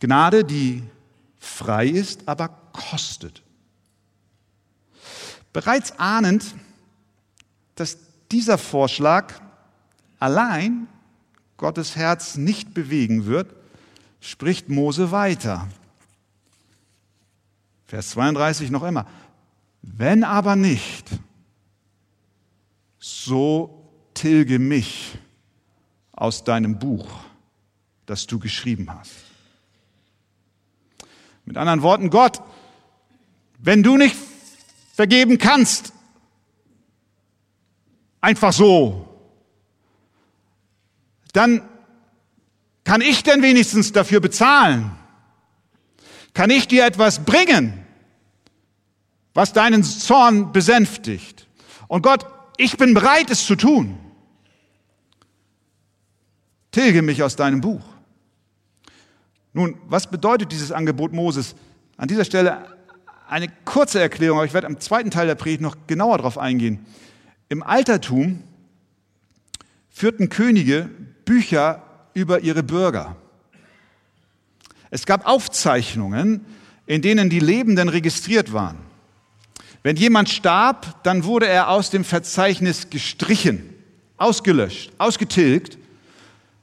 Gnade, 0.00 0.44
die 0.44 0.82
frei 1.38 1.86
ist, 1.86 2.26
aber 2.26 2.48
kostet. 2.72 3.42
Bereits 5.52 5.98
ahnend, 5.98 6.54
dass 7.76 7.98
dieser 8.32 8.58
Vorschlag 8.58 9.34
allein 10.18 10.88
Gottes 11.56 11.94
Herz 11.94 12.36
nicht 12.36 12.74
bewegen 12.74 13.26
wird, 13.26 13.54
spricht 14.20 14.68
Mose 14.68 15.12
weiter. 15.12 15.68
Vers 17.94 18.08
32 18.08 18.72
noch 18.72 18.82
immer. 18.82 19.06
Wenn 19.80 20.24
aber 20.24 20.56
nicht, 20.56 21.08
so 22.98 23.88
tilge 24.14 24.58
mich 24.58 25.16
aus 26.10 26.42
deinem 26.42 26.80
Buch, 26.80 27.06
das 28.04 28.26
du 28.26 28.40
geschrieben 28.40 28.92
hast. 28.92 29.12
Mit 31.44 31.56
anderen 31.56 31.82
Worten, 31.82 32.10
Gott, 32.10 32.42
wenn 33.58 33.84
du 33.84 33.96
nicht 33.96 34.16
vergeben 34.94 35.38
kannst, 35.38 35.92
einfach 38.20 38.52
so, 38.52 39.08
dann 41.32 41.62
kann 42.82 43.02
ich 43.02 43.22
denn 43.22 43.40
wenigstens 43.40 43.92
dafür 43.92 44.18
bezahlen? 44.18 44.90
Kann 46.32 46.50
ich 46.50 46.66
dir 46.66 46.86
etwas 46.86 47.24
bringen? 47.24 47.83
Was 49.34 49.52
deinen 49.52 49.82
Zorn 49.82 50.52
besänftigt. 50.52 51.46
Und 51.88 52.02
Gott, 52.02 52.26
ich 52.56 52.76
bin 52.76 52.94
bereit, 52.94 53.30
es 53.30 53.44
zu 53.44 53.56
tun. 53.56 53.98
Tilge 56.70 57.02
mich 57.02 57.22
aus 57.22 57.36
deinem 57.36 57.60
Buch. 57.60 57.84
Nun, 59.52 59.76
was 59.86 60.10
bedeutet 60.10 60.50
dieses 60.50 60.72
Angebot 60.72 61.12
Moses? 61.12 61.54
An 61.96 62.08
dieser 62.08 62.24
Stelle 62.24 62.64
eine 63.28 63.48
kurze 63.64 64.00
Erklärung, 64.00 64.38
aber 64.38 64.46
ich 64.46 64.54
werde 64.54 64.66
am 64.66 64.80
zweiten 64.80 65.10
Teil 65.10 65.26
der 65.26 65.34
Predigt 65.34 65.60
noch 65.62 65.76
genauer 65.86 66.18
darauf 66.18 66.38
eingehen. 66.38 66.84
Im 67.48 67.62
Altertum 67.62 68.42
führten 69.90 70.28
Könige 70.28 70.90
Bücher 71.24 71.82
über 72.14 72.40
ihre 72.40 72.62
Bürger. 72.62 73.16
Es 74.90 75.06
gab 75.06 75.26
Aufzeichnungen, 75.26 76.44
in 76.86 77.02
denen 77.02 77.30
die 77.30 77.40
Lebenden 77.40 77.88
registriert 77.88 78.52
waren. 78.52 78.78
Wenn 79.84 79.96
jemand 79.96 80.30
starb, 80.30 81.04
dann 81.04 81.24
wurde 81.24 81.46
er 81.46 81.68
aus 81.68 81.90
dem 81.90 82.04
Verzeichnis 82.04 82.88
gestrichen, 82.88 83.68
ausgelöscht, 84.16 84.90
ausgetilgt. 84.96 85.76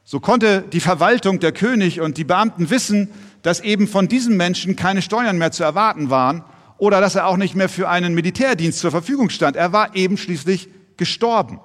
So 0.03 0.19
konnte 0.19 0.63
die 0.73 0.79
Verwaltung, 0.79 1.39
der 1.39 1.51
König 1.51 2.01
und 2.01 2.17
die 2.17 2.23
Beamten 2.23 2.71
wissen, 2.71 3.09
dass 3.43 3.59
eben 3.59 3.87
von 3.87 4.07
diesem 4.07 4.37
Menschen 4.37 4.75
keine 4.75 5.03
Steuern 5.03 5.37
mehr 5.37 5.51
zu 5.51 5.63
erwarten 5.63 6.09
waren 6.09 6.43
oder 6.79 6.99
dass 6.99 7.13
er 7.13 7.27
auch 7.27 7.37
nicht 7.37 7.53
mehr 7.55 7.69
für 7.69 7.89
einen 7.89 8.15
Militärdienst 8.15 8.79
zur 8.79 8.89
Verfügung 8.89 9.29
stand. 9.29 9.55
Er 9.55 9.71
war 9.71 9.95
eben 9.95 10.17
schließlich 10.17 10.69
gestorben. 10.97 11.59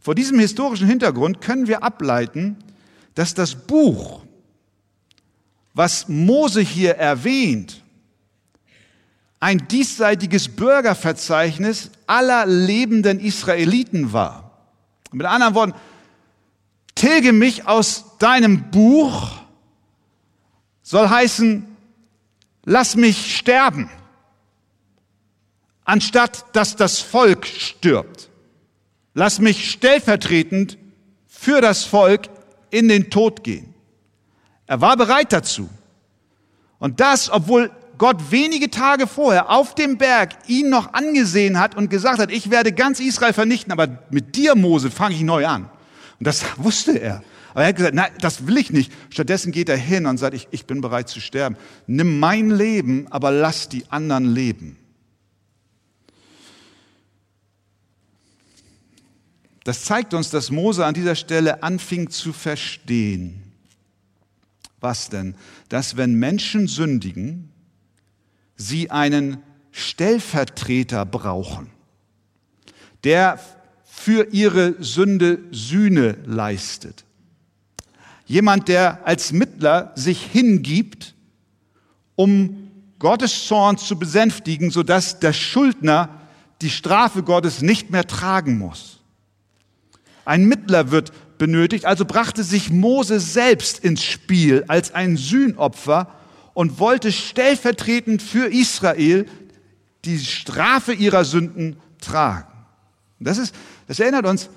Vor 0.00 0.16
diesem 0.16 0.40
historischen 0.40 0.88
Hintergrund 0.88 1.40
können 1.40 1.68
wir 1.68 1.84
ableiten, 1.84 2.56
dass 3.14 3.34
das 3.34 3.54
Buch, 3.54 4.22
was 5.74 6.08
Mose 6.08 6.60
hier 6.60 6.96
erwähnt, 6.96 7.79
ein 9.40 9.66
diesseitiges 9.68 10.48
Bürgerverzeichnis 10.48 11.90
aller 12.06 12.44
lebenden 12.46 13.18
Israeliten 13.18 14.12
war. 14.12 14.50
Mit 15.12 15.26
anderen 15.26 15.54
Worten, 15.54 15.74
tilge 16.94 17.32
mich 17.32 17.66
aus 17.66 18.04
deinem 18.18 18.70
Buch 18.70 19.32
soll 20.82 21.08
heißen, 21.08 21.66
lass 22.64 22.96
mich 22.96 23.36
sterben, 23.36 23.88
anstatt 25.84 26.44
dass 26.54 26.76
das 26.76 26.98
Volk 26.98 27.46
stirbt. 27.46 28.28
Lass 29.14 29.38
mich 29.40 29.70
stellvertretend 29.70 30.78
für 31.26 31.60
das 31.60 31.84
Volk 31.84 32.28
in 32.70 32.88
den 32.88 33.10
Tod 33.10 33.42
gehen. 33.42 33.74
Er 34.66 34.80
war 34.80 34.96
bereit 34.96 35.32
dazu. 35.32 35.68
Und 36.78 37.00
das, 37.00 37.30
obwohl 37.30 37.70
Gott 38.00 38.30
wenige 38.30 38.70
Tage 38.70 39.06
vorher 39.06 39.50
auf 39.50 39.74
dem 39.74 39.98
Berg 39.98 40.30
ihn 40.46 40.70
noch 40.70 40.94
angesehen 40.94 41.60
hat 41.60 41.76
und 41.76 41.90
gesagt 41.90 42.18
hat, 42.18 42.32
ich 42.32 42.48
werde 42.48 42.72
ganz 42.72 42.98
Israel 42.98 43.34
vernichten, 43.34 43.72
aber 43.72 43.88
mit 44.08 44.36
dir, 44.36 44.54
Mose, 44.54 44.90
fange 44.90 45.16
ich 45.16 45.20
neu 45.20 45.46
an. 45.46 45.68
Und 46.18 46.26
das 46.26 46.42
wusste 46.56 46.98
er. 46.98 47.22
Aber 47.50 47.60
er 47.60 47.68
hat 47.68 47.76
gesagt, 47.76 47.94
nein, 47.94 48.10
das 48.22 48.46
will 48.46 48.56
ich 48.56 48.70
nicht. 48.70 48.90
Stattdessen 49.10 49.52
geht 49.52 49.68
er 49.68 49.76
hin 49.76 50.06
und 50.06 50.16
sagt, 50.16 50.32
ich, 50.32 50.48
ich 50.50 50.64
bin 50.64 50.80
bereit 50.80 51.10
zu 51.10 51.20
sterben. 51.20 51.58
Nimm 51.86 52.18
mein 52.18 52.48
Leben, 52.48 53.06
aber 53.10 53.30
lass 53.30 53.68
die 53.68 53.84
anderen 53.90 54.24
leben. 54.34 54.78
Das 59.64 59.84
zeigt 59.84 60.14
uns, 60.14 60.30
dass 60.30 60.50
Mose 60.50 60.86
an 60.86 60.94
dieser 60.94 61.16
Stelle 61.16 61.62
anfing 61.62 62.08
zu 62.08 62.32
verstehen. 62.32 63.42
Was 64.80 65.10
denn? 65.10 65.34
Dass 65.68 65.98
wenn 65.98 66.14
Menschen 66.14 66.66
sündigen, 66.66 67.49
sie 68.60 68.90
einen 68.90 69.42
Stellvertreter 69.72 71.06
brauchen, 71.06 71.70
der 73.04 73.40
für 73.84 74.28
ihre 74.32 74.74
Sünde 74.82 75.38
Sühne 75.50 76.18
leistet. 76.26 77.04
Jemand, 78.26 78.68
der 78.68 79.06
als 79.06 79.32
Mittler 79.32 79.92
sich 79.94 80.22
hingibt, 80.22 81.14
um 82.16 82.70
Gottes 82.98 83.46
Zorn 83.46 83.78
zu 83.78 83.98
besänftigen, 83.98 84.70
sodass 84.70 85.18
der 85.18 85.32
Schuldner 85.32 86.10
die 86.60 86.70
Strafe 86.70 87.22
Gottes 87.22 87.62
nicht 87.62 87.90
mehr 87.90 88.06
tragen 88.06 88.58
muss. 88.58 88.98
Ein 90.26 90.44
Mittler 90.44 90.90
wird 90.90 91.12
benötigt, 91.38 91.86
also 91.86 92.04
brachte 92.04 92.44
sich 92.44 92.70
Mose 92.70 93.20
selbst 93.20 93.78
ins 93.78 94.04
Spiel 94.04 94.64
als 94.68 94.94
ein 94.94 95.16
Sühnopfer, 95.16 96.19
und 96.54 96.78
wollte 96.78 97.12
stellvertretend 97.12 98.22
für 98.22 98.46
Israel 98.52 99.26
die 100.04 100.18
Strafe 100.18 100.92
ihrer 100.92 101.24
Sünden 101.24 101.76
tragen. 102.00 102.48
Das, 103.18 103.38
ist, 103.38 103.54
das 103.86 104.00
erinnert 104.00 104.26
uns 104.26 104.48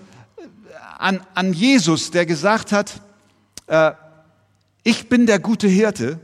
an, 0.98 1.22
an 1.34 1.54
Jesus, 1.54 2.12
der 2.12 2.26
gesagt 2.26 2.72
hat, 2.72 3.02
äh, 3.68 3.92
ich 4.84 5.10
bin 5.10 5.26
der 5.26 5.40
gute 5.40 5.68
Hirte. 5.68 6.20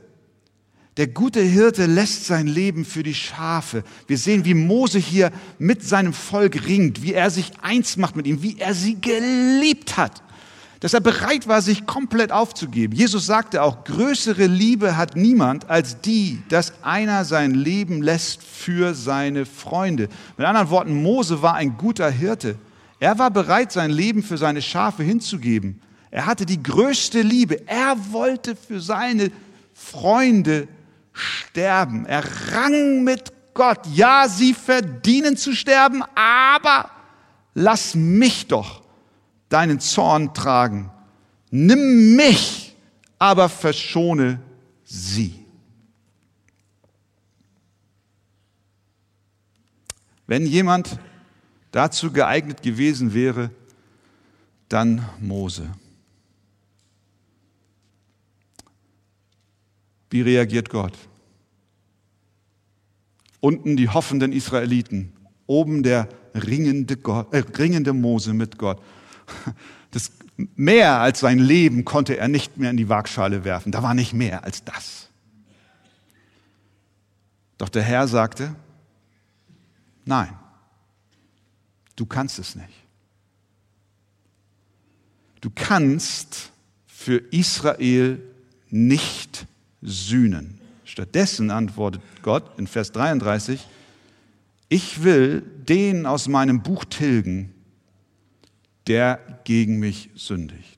Der 0.98 1.08
gute 1.08 1.42
Hirte 1.42 1.86
lässt 1.86 2.26
sein 2.26 2.48
Leben 2.48 2.84
für 2.86 3.04
die 3.04 3.14
Schafe. 3.14 3.84
Wir 4.08 4.18
sehen, 4.18 4.44
wie 4.44 4.54
Mose 4.54 5.00
hier 5.00 5.32
mit 5.58 5.84
seinem 5.84 6.14
Volk 6.14 6.66
ringt, 6.66 7.02
wie 7.04 7.14
er 7.14 7.30
sich 7.30 7.52
eins 7.62 7.98
macht 7.98 8.16
mit 8.16 8.28
ihm, 8.28 8.42
wie 8.42 8.60
er 8.60 8.74
sie 8.74 9.00
geliebt 9.00 9.98
hat 9.98 10.24
dass 10.80 10.94
er 10.94 11.02
bereit 11.02 11.48
war, 11.48 11.62
sich 11.62 11.86
komplett 11.86 12.32
aufzugeben. 12.32 12.96
Jesus 12.96 13.26
sagte 13.26 13.64
auch, 13.64 13.84
größere 13.84 14.46
Liebe 14.46 14.96
hat 14.96 15.16
niemand 15.16 15.70
als 15.70 16.00
die, 16.00 16.42
dass 16.48 16.84
einer 16.84 17.26
sein 17.26 17.54
Leben 17.54 18.02
lässt 18.02 18.42
für 18.44 18.94
seine 18.94 19.46
Freunde. 19.46 20.08
Mit 20.38 20.48
anderen 20.48 20.70
Worten, 20.70 21.02
Mose 21.02 21.42
war 21.42 21.56
ein 21.56 21.78
guter 21.78 22.10
Hirte. 22.10 22.56
Er 23.00 23.20
war 23.20 23.30
bereit, 23.30 23.72
sein 23.72 23.92
Leben 23.92 24.24
für 24.24 24.38
seine 24.38 24.62
Schafe 24.62 25.04
hinzugeben. 25.04 25.82
Er 26.12 26.26
hatte 26.26 26.46
die 26.46 26.62
größte 26.64 27.22
Liebe. 27.22 27.68
Er 27.68 27.96
wollte 28.12 28.56
für 28.56 28.80
seine 28.80 29.32
Freunde 29.74 30.68
sterben. 31.12 32.06
Er 32.06 32.24
rang 32.54 33.04
mit 33.04 33.34
Gott. 33.54 33.80
Ja, 33.94 34.28
sie 34.30 34.54
verdienen 34.54 35.36
zu 35.36 35.54
sterben, 35.54 36.04
aber 36.16 36.90
lass 37.54 37.96
mich 37.96 38.48
doch 38.48 38.82
deinen 39.50 39.80
Zorn 39.80 40.34
tragen. 40.34 40.92
Nimm 41.52 42.16
mich, 42.16 42.76
aber 43.18 43.50
verschone 43.50 44.40
sie. 44.84 45.46
Wenn 50.28 50.46
jemand 50.46 51.00
dazu 51.72 52.12
geeignet 52.12 52.62
gewesen 52.62 53.14
wäre, 53.14 53.50
dann 54.70 55.04
Mose. 55.20 55.68
Wie 60.12 60.22
reagiert 60.22 60.70
Gott? 60.70 60.94
Unten 63.40 63.78
die 63.78 63.90
hoffenden 63.90 64.32
Israeliten, 64.32 65.14
oben 65.48 65.82
der 65.82 66.10
ringende, 66.36 66.98
Gott, 66.98 67.34
äh, 67.34 67.44
ringende 67.58 67.94
Mose 67.94 68.34
mit 68.34 68.58
Gott. 68.58 68.82
Das, 69.92 70.12
mehr 70.56 71.00
als 71.00 71.20
sein 71.20 71.40
Leben 71.40 71.84
konnte 71.84 72.16
er 72.16 72.28
nicht 72.28 72.58
mehr 72.58 72.70
in 72.70 72.78
die 72.78 72.90
Waagschale 72.90 73.44
werfen. 73.44 73.72
Da 73.72 73.82
war 73.82 73.96
nicht 73.96 74.14
mehr 74.14 74.44
als 74.44 74.64
das. 74.64 75.10
Doch 77.58 77.70
der 77.70 77.82
Herr 77.82 78.08
sagte, 78.08 78.56
nein, 80.06 80.30
du 81.96 82.06
kannst 82.06 82.38
es 82.38 82.54
nicht. 82.54 82.70
Du 85.42 85.50
kannst 85.50 86.52
für 86.86 87.18
Israel 87.32 88.22
nicht 88.70 89.48
sühnen. 89.82 90.60
Stattdessen 90.86 91.50
antwortet 91.50 92.02
Gott 92.22 92.58
in 92.60 92.68
Vers 92.68 92.92
33, 92.92 93.66
ich 94.70 95.04
will 95.04 95.42
den 95.42 96.06
aus 96.06 96.28
meinem 96.28 96.62
Buch 96.62 96.86
tilgen, 96.86 97.54
der 98.90 99.40
gegen 99.46 99.80
mich 99.80 100.10
sündigt. 100.16 100.78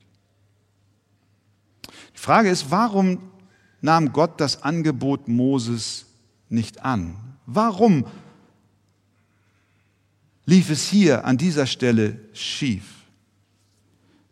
Die 2.14 2.18
Frage 2.18 2.50
ist, 2.50 2.70
warum 2.70 3.18
nahm 3.80 4.12
Gott 4.12 4.40
das 4.40 4.62
Angebot 4.62 5.26
Moses 5.26 6.06
nicht 6.48 6.84
an? 6.84 7.16
Warum 7.46 8.06
lief 10.44 10.70
es 10.70 10.86
hier 10.86 11.24
an 11.24 11.38
dieser 11.38 11.66
Stelle 11.66 12.20
schief? 12.32 12.84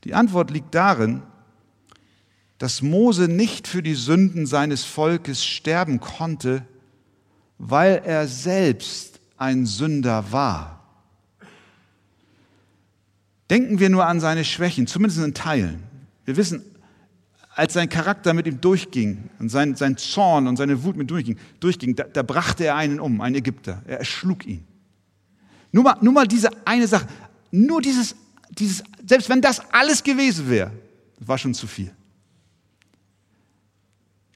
Die 0.04 0.14
Antwort 0.14 0.50
liegt 0.50 0.74
darin, 0.74 1.22
dass 2.58 2.82
Mose 2.82 3.26
nicht 3.26 3.66
für 3.66 3.82
die 3.82 3.94
Sünden 3.94 4.46
seines 4.46 4.84
Volkes 4.84 5.44
sterben 5.44 5.98
konnte, 5.98 6.66
weil 7.58 8.02
er 8.04 8.28
selbst 8.28 9.20
ein 9.38 9.64
Sünder 9.64 10.30
war. 10.30 10.79
Denken 13.50 13.78
wir 13.80 13.90
nur 13.90 14.06
an 14.06 14.20
seine 14.20 14.44
Schwächen, 14.44 14.86
zumindest 14.86 15.22
in 15.22 15.34
Teilen. 15.34 15.82
Wir 16.24 16.36
wissen, 16.36 16.62
als 17.54 17.74
sein 17.74 17.88
Charakter 17.88 18.32
mit 18.32 18.46
ihm 18.46 18.60
durchging 18.60 19.28
und 19.38 19.48
sein, 19.48 19.74
sein 19.74 19.96
Zorn 19.96 20.46
und 20.46 20.56
seine 20.56 20.84
Wut 20.84 20.96
mit 20.96 21.10
durchging, 21.10 21.36
durchging 21.58 21.96
da, 21.96 22.04
da 22.04 22.22
brachte 22.22 22.64
er 22.64 22.76
einen 22.76 23.00
um, 23.00 23.20
einen 23.20 23.34
Ägypter. 23.34 23.82
Er 23.86 23.98
erschlug 23.98 24.46
ihn. 24.46 24.64
Nur 25.72 25.84
mal, 25.84 25.96
nur 26.00 26.12
mal 26.12 26.26
diese 26.26 26.48
eine 26.64 26.86
Sache, 26.86 27.06
nur 27.50 27.82
dieses, 27.82 28.14
dieses, 28.50 28.82
selbst 29.04 29.28
wenn 29.28 29.40
das 29.40 29.60
alles 29.72 30.02
gewesen 30.02 30.48
wäre, 30.48 30.70
war 31.18 31.36
schon 31.36 31.52
zu 31.52 31.66
viel 31.66 31.92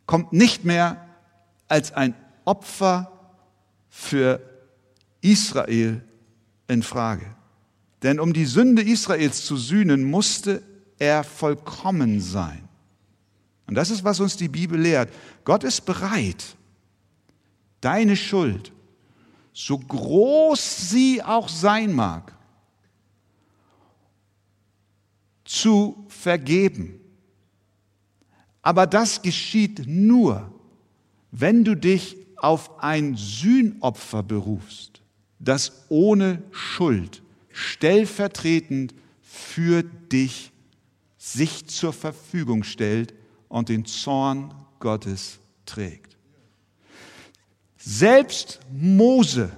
kommt 0.07 0.33
nicht 0.33 0.65
mehr 0.65 1.09
als 1.69 1.93
ein 1.93 2.15
Opfer 2.45 3.11
für 3.89 4.41
Israel 5.21 6.03
in 6.69 6.83
Frage. 6.83 7.34
Denn 8.05 8.21
um 8.21 8.33
die 8.33 8.45
Sünde 8.45 8.83
Israels 8.83 9.45
zu 9.45 9.57
sühnen, 9.57 10.05
musste 10.05 10.63
er 10.99 11.25
vollkommen 11.25 12.21
sein. 12.21 12.69
Und 13.67 13.75
das 13.75 13.91
ist, 13.91 14.05
was 14.05 14.21
uns 14.21 14.37
die 14.37 14.49
Bibel 14.49 14.81
lehrt. 14.81 15.13
Gott 15.45 15.65
ist 15.65 15.81
bereit, 15.81 16.57
deine 17.81 18.15
Schuld, 18.15 18.71
so 19.53 19.79
groß 19.79 20.91
sie 20.91 21.21
auch 21.21 21.49
sein 21.49 21.93
mag, 21.93 22.33
zu 25.45 26.07
vergeben 26.09 27.01
aber 28.65 28.87
das 28.87 29.21
geschieht 29.21 29.83
nur, 29.87 30.51
wenn 31.31 31.65
du 31.65 31.77
dich 31.77 32.17
auf 32.39 32.83
ein 32.83 33.15
Sühnopfer 33.15 34.23
berufst, 34.23 35.03
das 35.39 35.85
ohne 35.91 36.43
Schuld 36.51 37.23
stellvertretend 37.55 38.95
für 39.23 39.83
dich 39.83 40.51
sich 41.17 41.67
zur 41.67 41.93
Verfügung 41.93 42.65
stellt 42.65 43.15
und 43.49 43.69
den 43.69 43.87
Zorn 43.87 44.53
Gottes 44.81 45.39
trägt. 45.65 46.17
Selbst 47.79 48.61
Mose, 48.73 49.51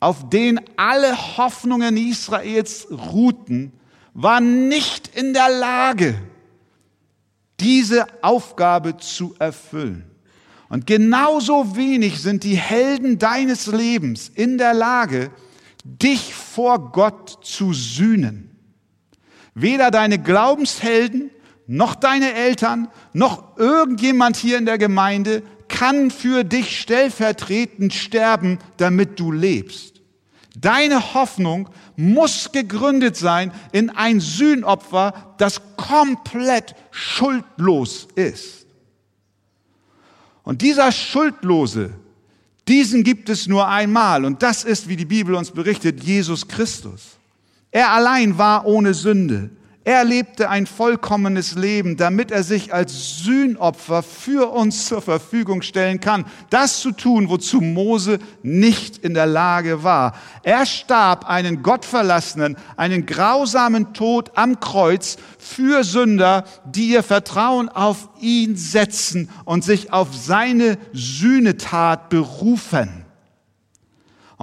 auf 0.00 0.28
den 0.28 0.60
alle 0.76 1.36
Hoffnungen 1.36 1.96
Israels 1.96 2.88
ruhten, 2.90 3.72
war 4.12 4.40
nicht 4.40 5.08
in 5.16 5.32
der 5.32 5.48
Lage, 5.48 6.20
diese 7.60 8.06
Aufgabe 8.22 8.96
zu 8.96 9.34
erfüllen. 9.38 10.04
Und 10.68 10.86
genauso 10.86 11.76
wenig 11.76 12.20
sind 12.20 12.42
die 12.42 12.56
Helden 12.56 13.18
deines 13.18 13.66
Lebens 13.66 14.30
in 14.34 14.58
der 14.58 14.74
Lage, 14.74 15.30
dich 15.84 16.34
vor 16.34 16.90
Gott 16.92 17.38
zu 17.42 17.72
sühnen. 17.72 18.50
Weder 19.54 19.90
deine 19.90 20.18
Glaubenshelden, 20.18 21.30
noch 21.66 21.94
deine 21.94 22.34
Eltern, 22.34 22.88
noch 23.12 23.56
irgendjemand 23.56 24.36
hier 24.36 24.58
in 24.58 24.66
der 24.66 24.78
Gemeinde 24.78 25.42
kann 25.68 26.10
für 26.10 26.44
dich 26.44 26.80
stellvertretend 26.80 27.94
sterben, 27.94 28.58
damit 28.76 29.18
du 29.18 29.32
lebst. 29.32 30.02
Deine 30.56 31.14
Hoffnung 31.14 31.68
muss 31.96 32.52
gegründet 32.52 33.16
sein 33.16 33.52
in 33.72 33.90
ein 33.90 34.20
Sühnopfer, 34.20 35.34
das 35.38 35.60
komplett 35.76 36.74
schuldlos 36.90 38.06
ist. 38.14 38.66
Und 40.44 40.62
dieser 40.62 40.92
Schuldlose, 40.92 41.94
diesen 42.68 43.04
gibt 43.04 43.28
es 43.28 43.46
nur 43.46 43.68
einmal. 43.68 44.24
Und 44.24 44.42
das 44.42 44.64
ist, 44.64 44.88
wie 44.88 44.96
die 44.96 45.04
Bibel 45.04 45.34
uns 45.34 45.50
berichtet, 45.50 46.02
Jesus 46.02 46.48
Christus. 46.48 47.18
Er 47.70 47.90
allein 47.90 48.38
war 48.38 48.66
ohne 48.66 48.94
Sünde. 48.94 49.50
Er 49.86 50.02
lebte 50.02 50.48
ein 50.48 50.66
vollkommenes 50.66 51.56
Leben, 51.56 51.98
damit 51.98 52.30
er 52.30 52.42
sich 52.42 52.72
als 52.72 53.18
Sühnopfer 53.18 54.02
für 54.02 54.50
uns 54.50 54.86
zur 54.86 55.02
Verfügung 55.02 55.60
stellen 55.60 56.00
kann. 56.00 56.24
Das 56.48 56.80
zu 56.80 56.90
tun, 56.90 57.28
wozu 57.28 57.60
Mose 57.60 58.18
nicht 58.42 58.96
in 58.96 59.12
der 59.12 59.26
Lage 59.26 59.82
war. 59.82 60.14
Er 60.42 60.64
starb 60.64 61.26
einen 61.28 61.62
gottverlassenen, 61.62 62.56
einen 62.78 63.04
grausamen 63.04 63.92
Tod 63.92 64.32
am 64.36 64.58
Kreuz 64.58 65.18
für 65.38 65.84
Sünder, 65.84 66.44
die 66.64 66.88
ihr 66.88 67.02
Vertrauen 67.02 67.68
auf 67.68 68.08
ihn 68.22 68.56
setzen 68.56 69.28
und 69.44 69.64
sich 69.64 69.92
auf 69.92 70.08
seine 70.16 70.78
Sühnetat 70.94 72.08
berufen. 72.08 73.03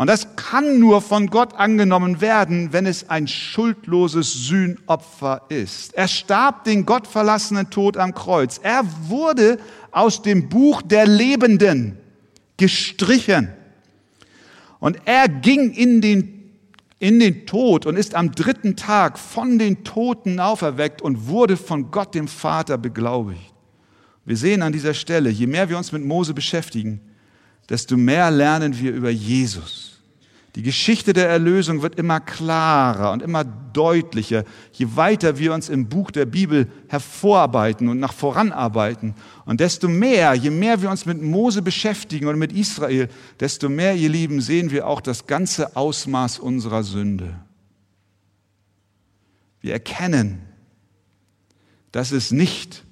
Und 0.01 0.07
das 0.07 0.35
kann 0.35 0.79
nur 0.79 0.99
von 0.99 1.27
Gott 1.27 1.53
angenommen 1.53 2.21
werden, 2.21 2.73
wenn 2.73 2.87
es 2.87 3.11
ein 3.11 3.27
schuldloses 3.27 4.47
Sühnopfer 4.47 5.43
ist. 5.49 5.93
Er 5.93 6.07
starb 6.07 6.63
den 6.63 6.87
gottverlassenen 6.87 7.69
Tod 7.69 7.97
am 7.97 8.15
Kreuz. 8.15 8.59
Er 8.63 8.81
wurde 9.09 9.59
aus 9.91 10.23
dem 10.23 10.49
Buch 10.49 10.81
der 10.81 11.05
Lebenden 11.05 11.99
gestrichen. 12.57 13.49
Und 14.79 14.97
er 15.05 15.29
ging 15.29 15.71
in 15.71 16.01
den, 16.01 16.49
in 16.97 17.19
den 17.19 17.45
Tod 17.45 17.85
und 17.85 17.95
ist 17.95 18.15
am 18.15 18.31
dritten 18.31 18.75
Tag 18.75 19.19
von 19.19 19.59
den 19.59 19.83
Toten 19.83 20.39
auferweckt 20.39 21.03
und 21.03 21.27
wurde 21.27 21.57
von 21.57 21.91
Gott 21.91 22.15
dem 22.15 22.27
Vater 22.27 22.79
beglaubigt. 22.79 23.53
Wir 24.25 24.35
sehen 24.35 24.63
an 24.63 24.73
dieser 24.73 24.95
Stelle, 24.95 25.29
je 25.29 25.45
mehr 25.45 25.69
wir 25.69 25.77
uns 25.77 25.91
mit 25.91 26.03
Mose 26.03 26.33
beschäftigen, 26.33 27.01
desto 27.69 27.97
mehr 27.97 28.31
lernen 28.31 28.79
wir 28.79 28.93
über 28.93 29.11
Jesus. 29.11 29.90
Die 30.55 30.63
Geschichte 30.63 31.13
der 31.13 31.29
Erlösung 31.29 31.81
wird 31.81 31.95
immer 31.95 32.19
klarer 32.19 33.13
und 33.13 33.21
immer 33.21 33.45
deutlicher, 33.45 34.43
je 34.73 34.87
weiter 34.95 35.37
wir 35.37 35.53
uns 35.53 35.69
im 35.69 35.87
Buch 35.87 36.11
der 36.11 36.25
Bibel 36.25 36.69
hervorarbeiten 36.89 37.87
und 37.87 37.99
nach 37.99 38.11
voranarbeiten. 38.11 39.15
Und 39.45 39.61
desto 39.61 39.87
mehr, 39.87 40.33
je 40.33 40.49
mehr 40.49 40.81
wir 40.81 40.89
uns 40.89 41.05
mit 41.05 41.21
Mose 41.21 41.61
beschäftigen 41.61 42.27
und 42.27 42.37
mit 42.37 42.51
Israel, 42.51 43.07
desto 43.39 43.69
mehr, 43.69 43.95
ihr 43.95 44.09
Lieben, 44.09 44.41
sehen 44.41 44.71
wir 44.71 44.87
auch 44.87 44.99
das 44.99 45.25
ganze 45.25 45.77
Ausmaß 45.77 46.39
unserer 46.39 46.83
Sünde. 46.83 47.33
Wir 49.61 49.71
erkennen, 49.73 50.41
dass 51.93 52.11
es 52.11 52.31
nicht 52.31 52.83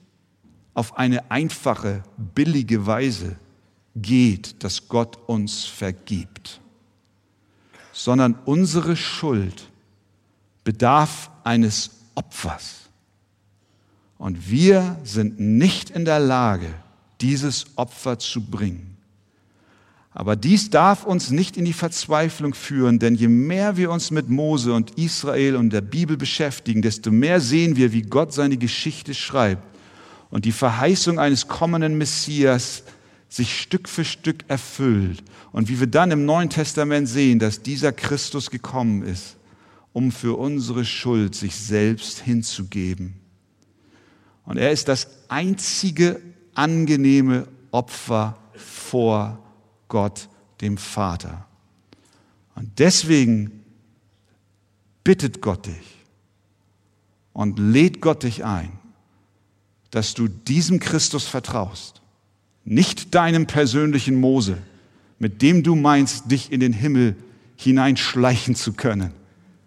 auf 0.73 0.97
eine 0.97 1.29
einfache, 1.29 2.03
billige 2.35 2.85
Weise 2.85 3.35
geht, 3.95 4.63
dass 4.63 4.87
Gott 4.87 5.17
uns 5.27 5.65
vergibt, 5.65 6.58
sondern 7.99 8.35
unsere 8.45 8.95
Schuld 8.95 9.67
bedarf 10.63 11.29
eines 11.43 11.89
Opfers. 12.15 12.75
Und 14.17 14.49
wir 14.49 14.97
sind 15.03 15.37
nicht 15.37 15.89
in 15.89 16.05
der 16.05 16.19
Lage, 16.19 16.73
dieses 17.19 17.65
Opfer 17.75 18.17
zu 18.17 18.41
bringen. 18.41 18.95
Aber 20.11 20.37
dies 20.37 20.69
darf 20.69 21.03
uns 21.03 21.29
nicht 21.29 21.57
in 21.57 21.65
die 21.65 21.73
Verzweiflung 21.73 22.53
führen, 22.53 22.99
denn 22.99 23.15
je 23.15 23.27
mehr 23.27 23.75
wir 23.75 23.91
uns 23.91 24.11
mit 24.11 24.29
Mose 24.29 24.73
und 24.73 24.97
Israel 24.97 25.57
und 25.57 25.71
der 25.71 25.81
Bibel 25.81 26.15
beschäftigen, 26.15 26.81
desto 26.81 27.11
mehr 27.11 27.41
sehen 27.41 27.75
wir, 27.75 27.91
wie 27.91 28.03
Gott 28.03 28.31
seine 28.33 28.55
Geschichte 28.55 29.13
schreibt 29.13 29.63
und 30.29 30.45
die 30.45 30.53
Verheißung 30.53 31.19
eines 31.19 31.49
kommenden 31.49 31.97
Messias 31.97 32.83
sich 33.29 33.61
Stück 33.61 33.87
für 33.87 34.03
Stück 34.03 34.43
erfüllt. 34.47 35.23
Und 35.51 35.69
wie 35.69 35.79
wir 35.79 35.87
dann 35.87 36.11
im 36.11 36.25
Neuen 36.25 36.49
Testament 36.49 37.07
sehen, 37.07 37.39
dass 37.39 37.61
dieser 37.61 37.91
Christus 37.91 38.49
gekommen 38.49 39.03
ist, 39.03 39.37
um 39.93 40.11
für 40.11 40.37
unsere 40.37 40.83
Schuld 40.83 41.35
sich 41.35 41.55
selbst 41.55 42.19
hinzugeben. 42.19 43.15
Und 44.45 44.57
er 44.57 44.71
ist 44.71 44.87
das 44.87 45.07
einzige 45.27 46.19
angenehme 46.55 47.47
Opfer 47.71 48.37
vor 48.55 49.39
Gott, 49.87 50.27
dem 50.61 50.77
Vater. 50.77 51.45
Und 52.55 52.79
deswegen 52.79 53.63
bittet 55.03 55.41
Gott 55.41 55.67
dich 55.67 55.99
und 57.33 57.59
lädt 57.59 58.01
Gott 58.01 58.23
dich 58.23 58.43
ein, 58.43 58.71
dass 59.91 60.13
du 60.13 60.27
diesem 60.27 60.79
Christus 60.79 61.25
vertraust, 61.27 61.98
nicht 62.65 63.15
deinem 63.15 63.47
persönlichen 63.47 64.19
Mose, 64.19 64.57
mit 65.17 65.41
dem 65.41 65.63
du 65.63 65.75
meinst, 65.75 66.31
dich 66.31 66.51
in 66.51 66.59
den 66.59 66.73
Himmel 66.73 67.15
hineinschleichen 67.55 68.55
zu 68.55 68.73
können. 68.73 69.13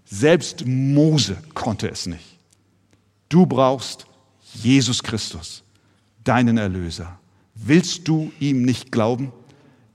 Selbst 0.05 0.67
Mose 0.67 1.37
konnte 1.55 1.91
es 1.91 2.07
nicht. 2.07 2.39
Du 3.29 3.47
brauchst 3.47 4.07
Jesus 4.55 5.03
Christus, 5.03 5.63
deinen 6.25 6.59
Erlöser. 6.59 7.19
Willst 7.55 8.09
du 8.09 8.33
ihm 8.41 8.63
nicht 8.63 8.93
glauben? 8.93 9.33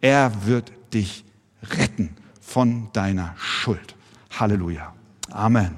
Er 0.02 0.46
wird 0.46 0.72
dich 0.94 1.24
retten 1.64 2.16
von 2.42 2.90
deiner 2.94 3.36
Schuld. 3.38 3.96
Halleluja. 4.32 4.94
Amen. 5.32 5.76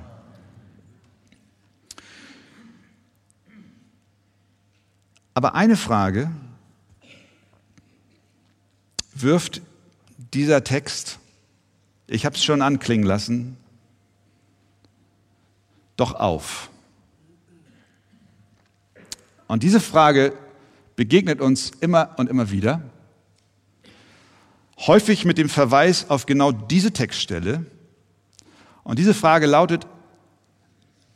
Aber 5.33 5.55
eine 5.55 5.77
Frage 5.77 6.29
wirft 9.21 9.61
dieser 10.33 10.63
Text, 10.63 11.19
ich 12.07 12.25
habe 12.25 12.35
es 12.35 12.43
schon 12.43 12.61
anklingen 12.61 13.05
lassen, 13.05 13.57
doch 15.95 16.13
auf. 16.13 16.69
Und 19.47 19.63
diese 19.63 19.79
Frage 19.79 20.33
begegnet 20.95 21.41
uns 21.41 21.71
immer 21.79 22.15
und 22.17 22.29
immer 22.29 22.51
wieder, 22.51 22.81
häufig 24.87 25.25
mit 25.25 25.37
dem 25.37 25.49
Verweis 25.49 26.09
auf 26.09 26.25
genau 26.25 26.51
diese 26.51 26.91
Textstelle. 26.91 27.65
Und 28.83 28.99
diese 28.99 29.13
Frage 29.13 29.45
lautet, 29.45 29.87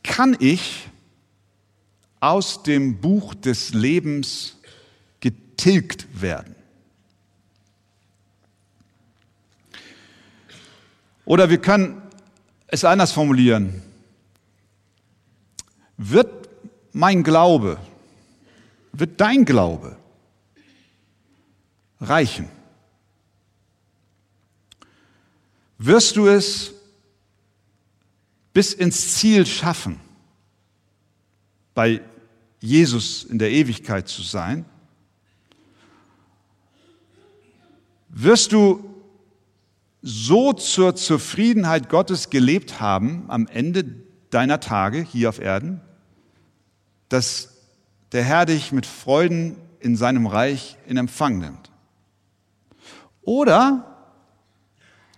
kann 0.03 0.35
ich 0.39 0.89
aus 2.19 2.63
dem 2.63 2.99
Buch 2.99 3.33
des 3.35 3.73
Lebens 3.73 4.57
getilgt 5.19 6.21
werden? 6.21 6.52
Oder 11.25 11.49
wir 11.49 11.59
können 11.59 12.01
es 12.67 12.83
anders 12.83 13.11
formulieren. 13.11 13.81
Wird 15.97 16.49
mein 16.91 17.23
Glaube, 17.23 17.77
wird 18.91 19.21
dein 19.21 19.45
Glaube 19.45 19.97
reichen? 22.01 22.49
Wirst 25.77 26.15
du 26.15 26.27
es 26.27 26.73
bis 28.53 28.73
ins 28.73 29.15
Ziel 29.15 29.45
schaffen, 29.45 29.99
bei 31.73 32.01
Jesus 32.59 33.23
in 33.23 33.39
der 33.39 33.51
Ewigkeit 33.51 34.07
zu 34.07 34.21
sein? 34.21 34.65
Wirst 38.09 38.51
du 38.51 38.92
so 40.05 40.51
zur 40.51 40.97
Zufriedenheit 40.97 41.87
Gottes 41.87 42.29
gelebt 42.29 42.81
haben 42.81 43.23
am 43.29 43.47
Ende 43.47 43.85
deiner 44.29 44.59
Tage 44.59 45.01
hier 45.01 45.29
auf 45.29 45.39
Erden, 45.39 45.79
dass 47.07 47.53
der 48.11 48.23
Herr 48.23 48.45
dich 48.45 48.73
mit 48.73 48.85
Freuden 48.85 49.55
in 49.79 49.95
seinem 49.95 50.27
Reich 50.27 50.77
in 50.87 50.97
Empfang 50.97 51.39
nimmt. 51.39 51.71
Oder 53.21 54.09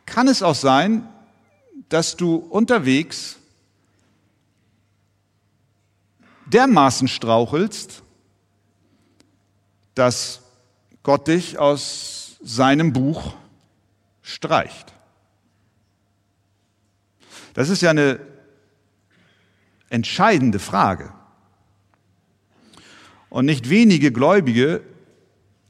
kann 0.06 0.28
es 0.28 0.44
auch 0.44 0.56
sein, 0.56 1.10
dass 1.90 2.16
du 2.16 2.36
unterwegs 2.36 3.38
dermaßen 6.46 7.08
strauchelst, 7.08 8.04
dass 9.96 10.42
Gott 11.02 11.28
dich 11.28 11.58
aus 11.58 12.38
seinem 12.44 12.94
Buch 12.94 13.34
streicht. 14.26 14.92
Das 17.54 17.70
ist 17.70 17.82
ja 17.82 17.92
eine 17.92 18.20
entscheidende 19.90 20.60
Frage. 20.60 21.14
Und 23.30 23.46
nicht 23.46 23.70
wenige 23.70 24.12
Gläubige, 24.12 24.82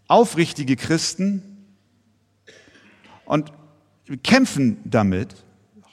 aufrichtige 0.07 0.77
Christen 0.77 1.65
und 3.25 3.51
kämpfen 4.23 4.77
damit, 4.85 5.35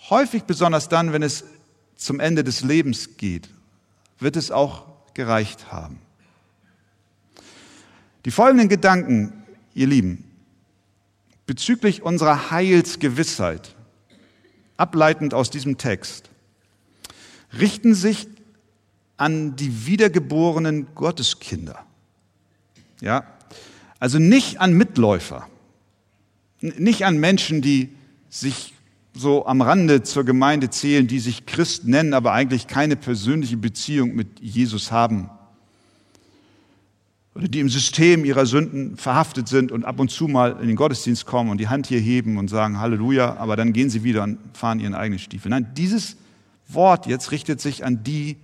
häufig 0.09 0.45
besonders 0.45 0.89
dann, 0.89 1.13
wenn 1.13 1.23
es 1.23 1.45
zum 1.97 2.21
Ende 2.21 2.45
des 2.45 2.63
Lebens 2.63 3.17
geht, 3.17 3.49
wird 4.19 4.37
es 4.37 4.51
auch 4.51 4.87
gereicht 5.15 5.73
haben. 5.73 5.99
Die 8.25 8.31
folgenden 8.31 8.69
Gedanken, 8.69 9.43
ihr 9.75 9.89
Lieben, 9.89 10.32
bezüglich 11.47 12.03
unserer 12.03 12.51
Heilsgewissheit, 12.51 13.75
ableitend 14.77 15.35
aus 15.35 15.51
diesem 15.51 15.79
Text, 15.79 16.31
richten 17.59 17.95
sich 17.95 18.29
an 19.17 19.57
die 19.57 19.87
wiedergeborenen 19.87 20.95
Gotteskinder. 20.95 21.85
Ja, 23.01 23.27
also 23.99 24.19
nicht 24.19 24.61
an 24.61 24.73
Mitläufer, 24.73 25.49
nicht 26.61 27.05
an 27.05 27.19
Menschen, 27.19 27.63
die 27.63 27.91
sich 28.31 28.75
so 29.15 29.47
am 29.47 29.61
Rande 29.61 30.03
zur 30.03 30.25
Gemeinde 30.25 30.71
zählen, 30.71 31.07
die 31.07 31.19
sich 31.19 31.47
Christ 31.47 31.85
nennen, 31.85 32.15
aber 32.15 32.33
eigentlich 32.33 32.67
keine 32.67 32.97
persönliche 32.97 33.57
Beziehung 33.57 34.15
mit 34.15 34.41
Jesus 34.41 34.91
haben. 34.91 35.31
Oder 37.35 37.49
die 37.49 37.61
im 37.61 37.71
System 37.71 38.25
ihrer 38.25 38.45
Sünden 38.45 38.97
verhaftet 38.97 39.49
sind 39.49 39.73
und 39.73 39.85
ab 39.85 39.99
und 40.01 40.11
zu 40.11 40.29
mal 40.29 40.59
in 40.61 40.67
den 40.67 40.77
Gottesdienst 40.77 41.25
kommen 41.25 41.51
und 41.51 41.59
die 41.59 41.69
Hand 41.69 41.87
hier 41.87 42.01
heben 42.01 42.37
und 42.37 42.49
sagen 42.49 42.79
Halleluja, 42.79 43.37
aber 43.37 43.57
dann 43.57 43.73
gehen 43.73 43.89
sie 43.89 44.05
wieder 44.05 44.23
und 44.23 44.39
fahren 44.53 44.81
ihren 44.81 44.95
eigenen 44.95 45.19
Stiefel. 45.19 45.49
Nein, 45.49 45.73
dieses 45.75 46.17
Wort 46.69 47.07
jetzt 47.07 47.31
richtet 47.31 47.61
sich 47.61 47.85
an 47.85 48.05
die, 48.05 48.37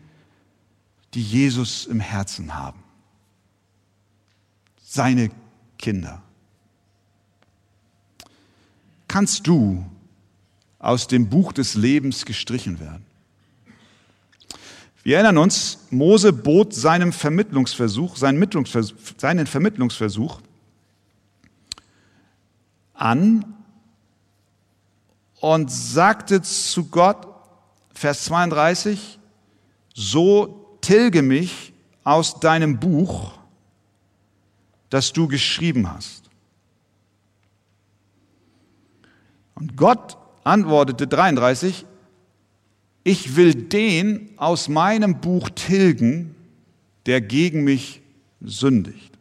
die 1.15 1.23
Jesus 1.23 1.87
im 1.87 2.01
Herzen 2.01 2.55
haben. 2.55 2.83
Seine 4.83 5.31
Kinder. 5.79 6.23
Kannst 9.07 9.47
du 9.47 9.85
aus 10.79 11.09
dem 11.09 11.29
Buch 11.29 11.53
des 11.53 11.75
Lebens 11.75 12.25
gestrichen 12.25 12.81
werden? 12.81 13.08
Wir 15.09 15.17
erinnern 15.17 15.39
uns, 15.39 15.87
Mose 15.89 16.35
bot 16.35 16.75
seinem 16.75 17.15
Vermittlungsversuch, 17.15 18.19
seinen, 18.19 18.47
seinen 19.17 19.47
Vermittlungsversuch 19.47 20.43
an 22.93 23.55
und 25.41 25.73
sagte 25.73 26.43
zu 26.43 26.89
Gott, 26.91 27.27
Vers 27.95 28.27
32, 28.27 29.19
so 29.95 30.77
tilge 30.83 31.23
mich 31.23 31.73
aus 32.05 32.39
deinem 32.39 32.79
Buch, 32.79 33.33
das 34.91 35.15
du 35.15 35.27
geschrieben 35.27 35.91
hast. 35.91 36.29
Und 39.55 39.75
Gott 39.75 40.19
antwortete 40.45 41.07
33, 41.07 41.87
ich 43.09 43.37
will 43.37 43.55
den 43.55 44.29
aus 44.37 44.69
meinem 44.69 45.21
Buch 45.21 45.49
tilgen, 45.49 46.35
der 47.07 47.23
gegen 47.23 47.65
mich 47.65 48.03
sündigt. 48.43 49.13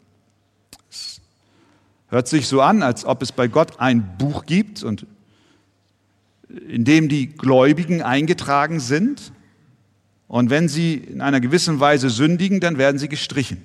Hört 2.09 2.27
sich 2.27 2.47
so 2.47 2.61
an, 2.61 2.83
als 2.83 3.05
ob 3.05 3.21
es 3.21 3.31
bei 3.31 3.47
Gott 3.47 3.79
ein 3.79 4.17
Buch 4.17 4.45
gibt 4.45 4.83
und 4.83 5.05
in 6.67 6.83
dem 6.83 7.07
die 7.07 7.27
Gläubigen 7.27 8.01
eingetragen 8.01 8.81
sind. 8.81 9.31
Und 10.27 10.49
wenn 10.49 10.67
sie 10.67 10.95
in 10.95 11.21
einer 11.21 11.39
gewissen 11.39 11.79
Weise 11.79 12.09
sündigen, 12.09 12.59
dann 12.59 12.77
werden 12.77 12.97
sie 12.97 13.07
gestrichen. 13.07 13.63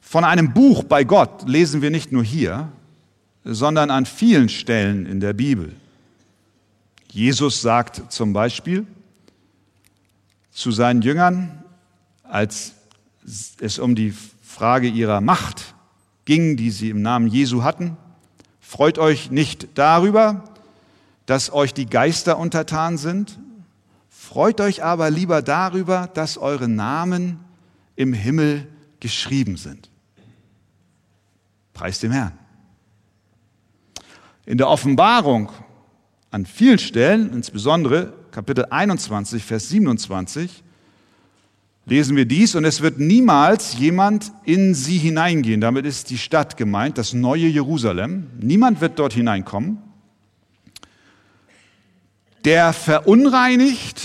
Von 0.00 0.24
einem 0.24 0.54
Buch 0.54 0.82
bei 0.84 1.04
Gott 1.04 1.46
lesen 1.46 1.82
wir 1.82 1.90
nicht 1.90 2.10
nur 2.10 2.24
hier, 2.24 2.72
sondern 3.44 3.90
an 3.90 4.06
vielen 4.06 4.48
Stellen 4.48 5.04
in 5.04 5.20
der 5.20 5.34
Bibel. 5.34 5.74
Jesus 7.12 7.60
sagt 7.60 8.10
zum 8.10 8.32
Beispiel 8.32 8.86
zu 10.50 10.72
seinen 10.72 11.02
Jüngern, 11.02 11.62
als 12.22 12.72
es 13.60 13.78
um 13.78 13.94
die 13.94 14.14
Frage 14.42 14.88
ihrer 14.88 15.20
Macht 15.20 15.74
ging, 16.24 16.56
die 16.56 16.70
sie 16.70 16.88
im 16.88 17.02
Namen 17.02 17.26
Jesu 17.26 17.64
hatten, 17.64 17.98
freut 18.60 18.98
euch 18.98 19.30
nicht 19.30 19.68
darüber, 19.74 20.44
dass 21.26 21.52
euch 21.52 21.74
die 21.74 21.84
Geister 21.84 22.38
untertan 22.38 22.96
sind, 22.96 23.38
freut 24.08 24.62
euch 24.62 24.82
aber 24.82 25.10
lieber 25.10 25.42
darüber, 25.42 26.08
dass 26.14 26.38
eure 26.38 26.66
Namen 26.66 27.40
im 27.94 28.14
Himmel 28.14 28.66
geschrieben 29.00 29.58
sind. 29.58 29.90
Preis 31.74 32.00
dem 32.00 32.12
Herrn. 32.12 32.38
In 34.46 34.56
der 34.56 34.68
Offenbarung 34.68 35.52
an 36.32 36.46
vielen 36.46 36.78
Stellen, 36.78 37.30
insbesondere 37.34 38.14
Kapitel 38.30 38.64
21, 38.70 39.44
Vers 39.44 39.68
27, 39.68 40.64
lesen 41.84 42.16
wir 42.16 42.24
dies 42.24 42.54
und 42.54 42.64
es 42.64 42.80
wird 42.80 42.98
niemals 42.98 43.78
jemand 43.78 44.32
in 44.44 44.74
sie 44.74 44.96
hineingehen. 44.96 45.60
Damit 45.60 45.84
ist 45.84 46.08
die 46.08 46.16
Stadt 46.16 46.56
gemeint, 46.56 46.96
das 46.96 47.12
neue 47.12 47.46
Jerusalem. 47.46 48.28
Niemand 48.40 48.80
wird 48.80 48.98
dort 48.98 49.12
hineinkommen, 49.12 49.76
der 52.46 52.72
verunreinigt, 52.72 54.02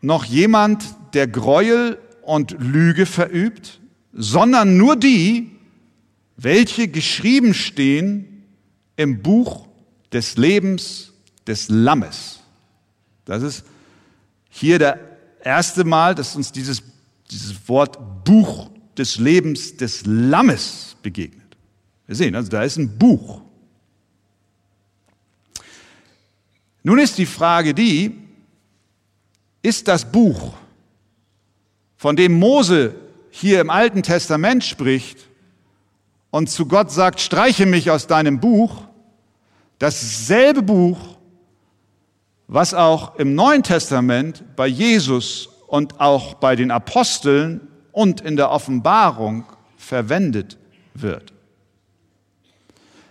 noch 0.00 0.24
jemand, 0.24 0.82
der 1.12 1.26
Gräuel 1.26 1.98
und 2.22 2.56
Lüge 2.58 3.04
verübt, 3.04 3.80
sondern 4.14 4.78
nur 4.78 4.96
die, 4.96 5.50
welche 6.38 6.88
geschrieben 6.88 7.52
stehen 7.52 8.46
im 8.96 9.20
Buch 9.20 9.66
des 10.10 10.38
Lebens 10.38 11.09
des 11.50 11.68
Lammes. 11.68 12.38
Das 13.24 13.42
ist 13.42 13.64
hier 14.48 14.78
der 14.78 15.00
erste 15.42 15.84
Mal, 15.84 16.14
dass 16.14 16.36
uns 16.36 16.52
dieses, 16.52 16.82
dieses 17.28 17.68
Wort 17.68 18.24
Buch 18.24 18.70
des 18.96 19.18
Lebens 19.18 19.76
des 19.76 20.06
Lammes 20.06 20.96
begegnet. 21.02 21.56
Wir 22.06 22.14
sehen, 22.16 22.36
also 22.36 22.48
da 22.48 22.62
ist 22.62 22.76
ein 22.76 22.96
Buch. 22.96 23.42
Nun 26.82 26.98
ist 26.98 27.18
die 27.18 27.26
Frage 27.26 27.74
die, 27.74 28.16
ist 29.62 29.88
das 29.88 30.10
Buch, 30.10 30.54
von 31.96 32.16
dem 32.16 32.38
Mose 32.38 32.94
hier 33.30 33.60
im 33.60 33.70
Alten 33.70 34.02
Testament 34.02 34.64
spricht, 34.64 35.28
und 36.30 36.48
zu 36.48 36.66
Gott 36.66 36.92
sagt, 36.92 37.20
streiche 37.20 37.66
mich 37.66 37.90
aus 37.90 38.06
deinem 38.06 38.38
Buch, 38.38 38.84
dasselbe 39.80 40.62
Buch, 40.62 41.18
was 42.52 42.74
auch 42.74 43.14
im 43.14 43.36
Neuen 43.36 43.62
Testament 43.62 44.42
bei 44.56 44.66
Jesus 44.66 45.48
und 45.68 46.00
auch 46.00 46.34
bei 46.34 46.56
den 46.56 46.72
Aposteln 46.72 47.68
und 47.92 48.22
in 48.22 48.36
der 48.36 48.50
Offenbarung 48.50 49.44
verwendet 49.76 50.58
wird. 50.94 51.32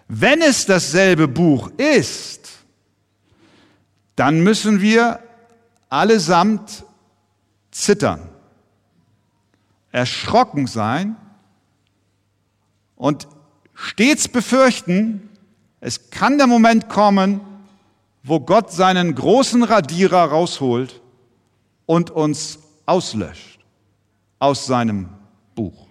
Wenn 0.10 0.41
es 0.41 0.65
dasselbe 0.65 1.30
Buch 1.30 1.71
ist, 1.78 2.49
dann 4.17 4.41
müssen 4.41 4.82
wir 4.82 5.21
allesamt 5.88 6.84
zittern, 7.71 8.28
erschrocken 9.93 10.67
sein 10.67 11.15
und 12.97 13.25
stets 13.73 14.28
befürchten, 14.28 15.30
es 15.80 16.10
kann 16.10 16.38
der 16.38 16.47
Moment 16.47 16.89
kommen, 16.89 17.39
wo 18.29 18.39
Gott 18.39 18.71
seinen 18.71 19.15
großen 19.15 19.63
Radierer 19.63 20.25
rausholt 20.25 21.01
und 21.87 22.11
uns 22.11 22.59
auslöscht 22.85 23.59
aus 24.37 24.67
seinem 24.67 25.09
Buch. 25.55 25.87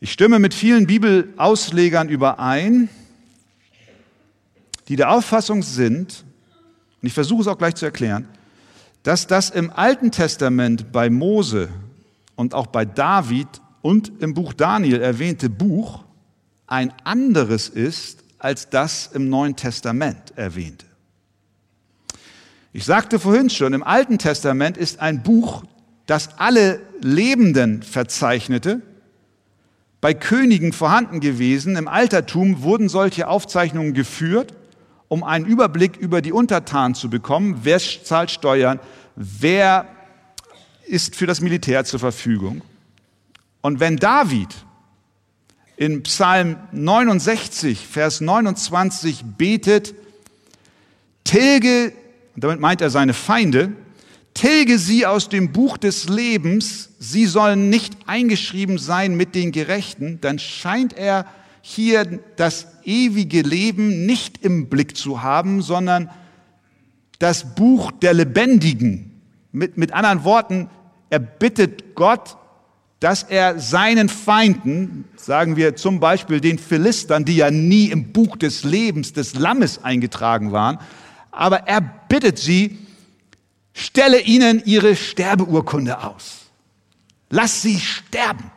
Ich 0.00 0.10
stimme 0.10 0.40
mit 0.40 0.52
vielen 0.52 0.88
Bibelauslegern 0.88 2.08
überein, 2.08 2.88
die 4.88 4.96
der 4.96 5.12
Auffassung 5.12 5.62
sind, 5.62 6.24
und 7.00 7.06
ich 7.06 7.14
versuche 7.14 7.42
es 7.42 7.46
auch 7.46 7.56
gleich 7.56 7.76
zu 7.76 7.84
erklären, 7.84 8.28
dass 9.04 9.28
das 9.28 9.48
im 9.48 9.70
Alten 9.70 10.10
Testament 10.10 10.90
bei 10.90 11.08
Mose 11.08 11.68
und 12.34 12.52
auch 12.52 12.66
bei 12.66 12.84
David 12.84 13.46
und 13.80 14.10
im 14.20 14.34
Buch 14.34 14.54
Daniel 14.54 15.00
erwähnte 15.00 15.48
Buch 15.48 16.02
ein 16.66 16.92
anderes 17.04 17.68
ist 17.68 18.23
als 18.44 18.68
das 18.68 19.08
im 19.14 19.30
Neuen 19.30 19.56
Testament 19.56 20.34
erwähnte. 20.36 20.84
Ich 22.74 22.84
sagte 22.84 23.18
vorhin 23.18 23.48
schon, 23.48 23.72
im 23.72 23.82
Alten 23.82 24.18
Testament 24.18 24.76
ist 24.76 25.00
ein 25.00 25.22
Buch, 25.22 25.64
das 26.04 26.38
alle 26.38 26.82
Lebenden 27.00 27.82
verzeichnete, 27.82 28.82
bei 30.02 30.12
Königen 30.12 30.74
vorhanden 30.74 31.20
gewesen. 31.20 31.76
Im 31.76 31.88
Altertum 31.88 32.62
wurden 32.62 32.90
solche 32.90 33.28
Aufzeichnungen 33.28 33.94
geführt, 33.94 34.52
um 35.08 35.24
einen 35.24 35.46
Überblick 35.46 35.96
über 35.96 36.20
die 36.20 36.32
Untertanen 36.32 36.94
zu 36.94 37.08
bekommen. 37.08 37.60
Wer 37.62 37.78
zahlt 37.78 38.30
Steuern? 38.30 38.78
Wer 39.16 39.86
ist 40.86 41.16
für 41.16 41.26
das 41.26 41.40
Militär 41.40 41.86
zur 41.86 42.00
Verfügung? 42.00 42.60
Und 43.62 43.80
wenn 43.80 43.96
David 43.96 44.63
in 45.76 46.02
Psalm 46.04 46.56
69, 46.72 47.86
Vers 47.86 48.20
29 48.20 49.24
betet, 49.36 49.94
tilge, 51.24 51.92
damit 52.36 52.60
meint 52.60 52.80
er 52.80 52.90
seine 52.90 53.14
Feinde, 53.14 53.72
tilge 54.34 54.78
sie 54.78 55.06
aus 55.06 55.28
dem 55.28 55.52
Buch 55.52 55.76
des 55.76 56.08
Lebens, 56.08 56.90
sie 56.98 57.26
sollen 57.26 57.70
nicht 57.70 57.96
eingeschrieben 58.06 58.78
sein 58.78 59.16
mit 59.16 59.34
den 59.34 59.52
Gerechten, 59.52 60.20
dann 60.20 60.38
scheint 60.38 60.92
er 60.92 61.26
hier 61.62 62.20
das 62.36 62.66
ewige 62.84 63.40
Leben 63.40 64.04
nicht 64.06 64.44
im 64.44 64.68
Blick 64.68 64.96
zu 64.96 65.22
haben, 65.22 65.62
sondern 65.62 66.10
das 67.18 67.54
Buch 67.54 67.90
der 67.90 68.12
Lebendigen. 68.12 69.10
Mit, 69.50 69.78
mit 69.78 69.92
anderen 69.92 70.24
Worten, 70.24 70.68
er 71.10 71.20
bittet 71.20 71.94
Gott, 71.94 72.36
dass 73.04 73.22
er 73.22 73.60
seinen 73.60 74.08
Feinden, 74.08 75.04
sagen 75.14 75.56
wir 75.56 75.76
zum 75.76 76.00
Beispiel 76.00 76.40
den 76.40 76.58
Philistern, 76.58 77.26
die 77.26 77.36
ja 77.36 77.50
nie 77.50 77.90
im 77.90 78.12
Buch 78.14 78.34
des 78.38 78.64
Lebens 78.64 79.12
des 79.12 79.34
Lammes 79.34 79.84
eingetragen 79.84 80.52
waren, 80.52 80.78
aber 81.30 81.68
er 81.68 81.82
bittet 81.82 82.38
sie, 82.38 82.78
stelle 83.74 84.22
ihnen 84.22 84.62
ihre 84.64 84.96
Sterbeurkunde 84.96 86.02
aus. 86.02 86.46
Lass 87.28 87.60
sie 87.60 87.78
sterben. 87.78 88.50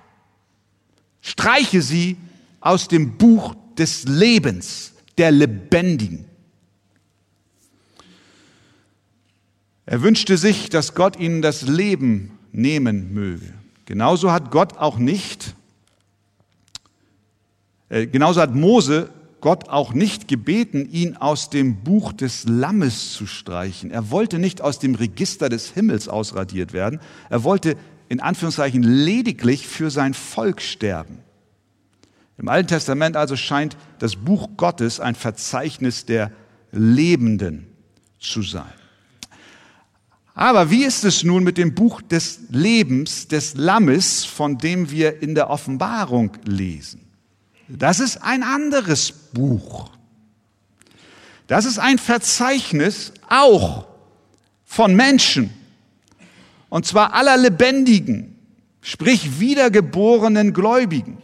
Streiche 1.20 1.82
sie 1.82 2.16
aus 2.62 2.88
dem 2.88 3.18
Buch 3.18 3.54
des 3.78 4.06
Lebens, 4.06 4.94
der 5.18 5.32
Lebendigen. 5.32 6.24
Er 9.86 10.02
wünschte 10.02 10.38
sich, 10.38 10.70
dass 10.70 10.96
Gott 10.96 11.20
ihnen 11.20 11.42
das 11.42 11.64
Leben 11.64 12.40
nehmen 12.54 13.14
möge. 13.14 13.54
Genauso 13.88 14.34
hat 14.34 14.52
Gott 14.52 14.78
auch 14.78 14.98
nicht, 14.98 15.56
äh, 17.88 18.06
genauso 18.06 18.42
hat 18.42 18.54
Mose 18.54 19.10
Gott 19.40 19.70
auch 19.70 19.94
nicht 19.94 20.28
gebeten, 20.28 20.90
ihn 20.92 21.16
aus 21.16 21.50
dem 21.50 21.86
Buch 21.86 22.12
des 22.12 22.44
Lammes 22.46 23.14
zu 23.14 23.26
streichen. 23.26 23.90
Er 23.90 24.12
wollte 24.12 24.40
nicht 24.40 24.62
aus 24.62 24.80
dem 24.80 24.94
Register 24.94 25.48
des 25.48 25.72
Himmels 25.72 26.10
ausradiert 26.10 26.74
werden. 26.74 27.00
Er 27.30 27.46
wollte 27.46 27.78
in 28.10 28.20
Anführungszeichen 28.20 28.84
lediglich 28.84 29.66
für 29.66 29.90
sein 29.90 30.14
Volk 30.14 30.62
sterben. 30.62 31.20
Im 32.38 32.50
Alten 32.50 32.68
Testament 32.68 33.16
also 33.16 33.38
scheint 33.38 33.78
das 34.00 34.18
Buch 34.18 34.50
Gottes 34.58 35.00
ein 35.00 35.16
Verzeichnis 35.16 36.06
der 36.06 36.34
Lebenden 36.74 37.68
zu 38.20 38.42
sein. 38.42 38.66
Aber 40.38 40.70
wie 40.70 40.84
ist 40.84 41.04
es 41.04 41.24
nun 41.24 41.44
mit 41.44 41.58
dem 41.58 41.74
Buch 41.74 42.00
des 42.00 42.42
Lebens 42.52 43.28
des 43.28 43.56
Lammes, 43.56 44.24
von 44.24 44.60
dem 44.60 44.92
wir 44.92 45.24
in 45.24 45.34
der 45.34 45.50
Offenbarung 45.50 46.38
lesen? 46.46 47.02
Das 47.68 48.00
ist 48.00 48.18
ein 48.18 48.44
anderes 48.44 49.12
Buch. 49.34 49.90
Das 51.48 51.66
ist 51.66 51.80
ein 51.80 51.98
Verzeichnis 51.98 53.14
auch 53.28 53.88
von 54.64 54.96
Menschen. 54.96 55.50
Und 56.70 56.86
zwar 56.86 57.16
aller 57.16 57.38
Lebendigen. 57.38 58.36
sprich 58.82 59.40
wiedergeborenen 59.40 60.54
Gläubigen, 60.54 61.18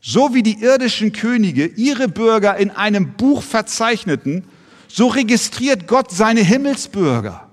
so 0.00 0.34
wie 0.34 0.44
die 0.44 0.62
irdischen 0.62 1.10
Könige 1.10 1.66
ihre 1.66 2.06
Bürger 2.06 2.56
in 2.56 2.70
einem 2.70 3.14
Buch 3.14 3.42
verzeichneten, 3.42 4.44
so 4.86 5.08
registriert 5.08 5.88
Gott 5.88 6.12
seine 6.12 6.42
Himmelsbürger. 6.42 7.51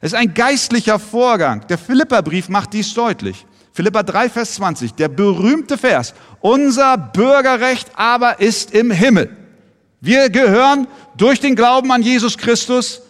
Es 0.00 0.12
ist 0.12 0.18
ein 0.18 0.32
geistlicher 0.34 0.98
Vorgang. 0.98 1.66
Der 1.68 1.78
Philipperbrief 1.78 2.48
macht 2.48 2.72
dies 2.72 2.94
deutlich. 2.94 3.46
Philippa 3.72 4.02
3, 4.02 4.30
Vers 4.30 4.54
20, 4.54 4.94
der 4.94 5.08
berühmte 5.08 5.78
Vers. 5.78 6.14
Unser 6.40 6.96
Bürgerrecht 6.96 7.90
aber 7.94 8.40
ist 8.40 8.72
im 8.72 8.90
Himmel. 8.90 9.36
Wir 10.00 10.30
gehören 10.30 10.88
durch 11.16 11.40
den 11.40 11.54
Glauben 11.54 11.92
an 11.92 12.02
Jesus 12.02 12.38
Christus 12.38 13.02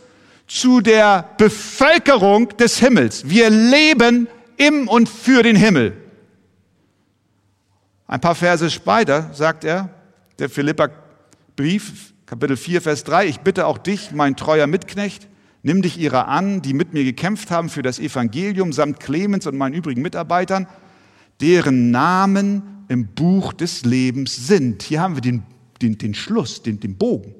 zu 0.48 0.80
der 0.80 1.30
Bevölkerung 1.38 2.56
des 2.56 2.78
Himmels. 2.78 3.28
Wir 3.28 3.50
leben 3.50 4.26
im 4.56 4.88
und 4.88 5.08
für 5.08 5.44
den 5.44 5.54
Himmel. 5.54 5.96
Ein 8.08 8.20
paar 8.20 8.34
Verse 8.34 8.68
später 8.68 9.30
sagt 9.32 9.62
er, 9.62 9.88
der 10.40 10.50
Philippa-Brief, 10.50 12.12
Kapitel 12.26 12.56
4, 12.56 12.82
Vers 12.82 13.04
3, 13.04 13.26
ich 13.26 13.40
bitte 13.40 13.66
auch 13.66 13.78
dich, 13.78 14.10
mein 14.10 14.34
treuer 14.34 14.66
Mitknecht, 14.66 15.28
nimm 15.62 15.82
dich 15.82 15.98
ihrer 15.98 16.28
an, 16.28 16.62
die 16.62 16.74
mit 16.74 16.92
mir 16.92 17.04
gekämpft 17.04 17.50
haben 17.50 17.68
für 17.68 17.82
das 17.82 17.98
Evangelium, 17.98 18.72
samt 18.72 19.00
Clemens 19.00 19.46
und 19.46 19.56
meinen 19.56 19.74
übrigen 19.74 20.02
Mitarbeitern, 20.02 20.66
deren 21.40 21.90
Namen 21.90 22.84
im 22.88 23.06
Buch 23.06 23.52
des 23.52 23.84
Lebens 23.84 24.46
sind. 24.46 24.82
Hier 24.82 25.00
haben 25.00 25.14
wir 25.14 25.22
den, 25.22 25.42
den, 25.80 25.98
den 25.98 26.14
Schluss, 26.14 26.62
den, 26.62 26.80
den 26.80 26.96
Bogen. 26.96 27.34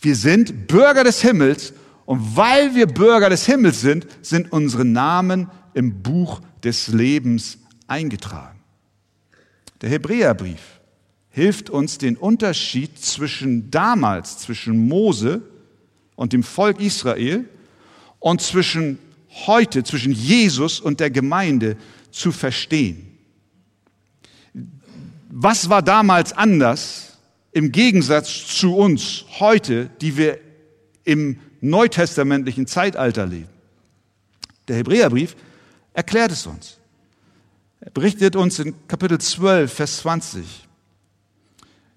Wir 0.00 0.16
sind 0.16 0.66
Bürger 0.66 1.04
des 1.04 1.22
Himmels 1.22 1.72
und 2.04 2.36
weil 2.36 2.74
wir 2.74 2.86
Bürger 2.86 3.28
des 3.28 3.46
Himmels 3.46 3.80
sind, 3.80 4.06
sind 4.22 4.52
unsere 4.52 4.84
Namen 4.84 5.48
im 5.74 6.02
Buch 6.02 6.40
des 6.62 6.88
Lebens 6.88 7.58
eingetragen. 7.86 8.60
Der 9.82 9.90
Hebräerbrief 9.90 10.80
hilft 11.28 11.68
uns, 11.68 11.98
den 11.98 12.16
Unterschied 12.16 12.98
zwischen 12.98 13.70
damals, 13.70 14.38
zwischen 14.38 14.88
Mose 14.88 15.42
und 16.16 16.32
dem 16.32 16.42
Volk 16.42 16.80
Israel 16.80 17.48
und 18.18 18.40
zwischen 18.40 18.98
heute, 19.46 19.84
zwischen 19.84 20.12
Jesus 20.12 20.80
und 20.80 21.00
der 21.00 21.10
Gemeinde 21.10 21.76
zu 22.10 22.32
verstehen. 22.32 23.18
Was 25.28 25.68
war 25.68 25.82
damals 25.82 26.32
anders 26.32 27.18
im 27.52 27.70
Gegensatz 27.70 28.46
zu 28.58 28.74
uns 28.74 29.24
heute, 29.38 29.90
die 30.00 30.16
wir 30.16 30.38
im 31.04 31.38
neutestamentlichen 31.60 32.66
Zeitalter 32.66 33.26
leben? 33.26 33.48
Der 34.68 34.76
Hebräerbrief 34.76 35.36
erklärt 35.92 36.32
es 36.32 36.46
uns. 36.46 36.78
Er 37.80 37.90
berichtet 37.90 38.34
uns 38.34 38.58
in 38.58 38.74
Kapitel 38.88 39.18
12, 39.18 39.72
Vers 39.72 39.98
20 39.98 40.66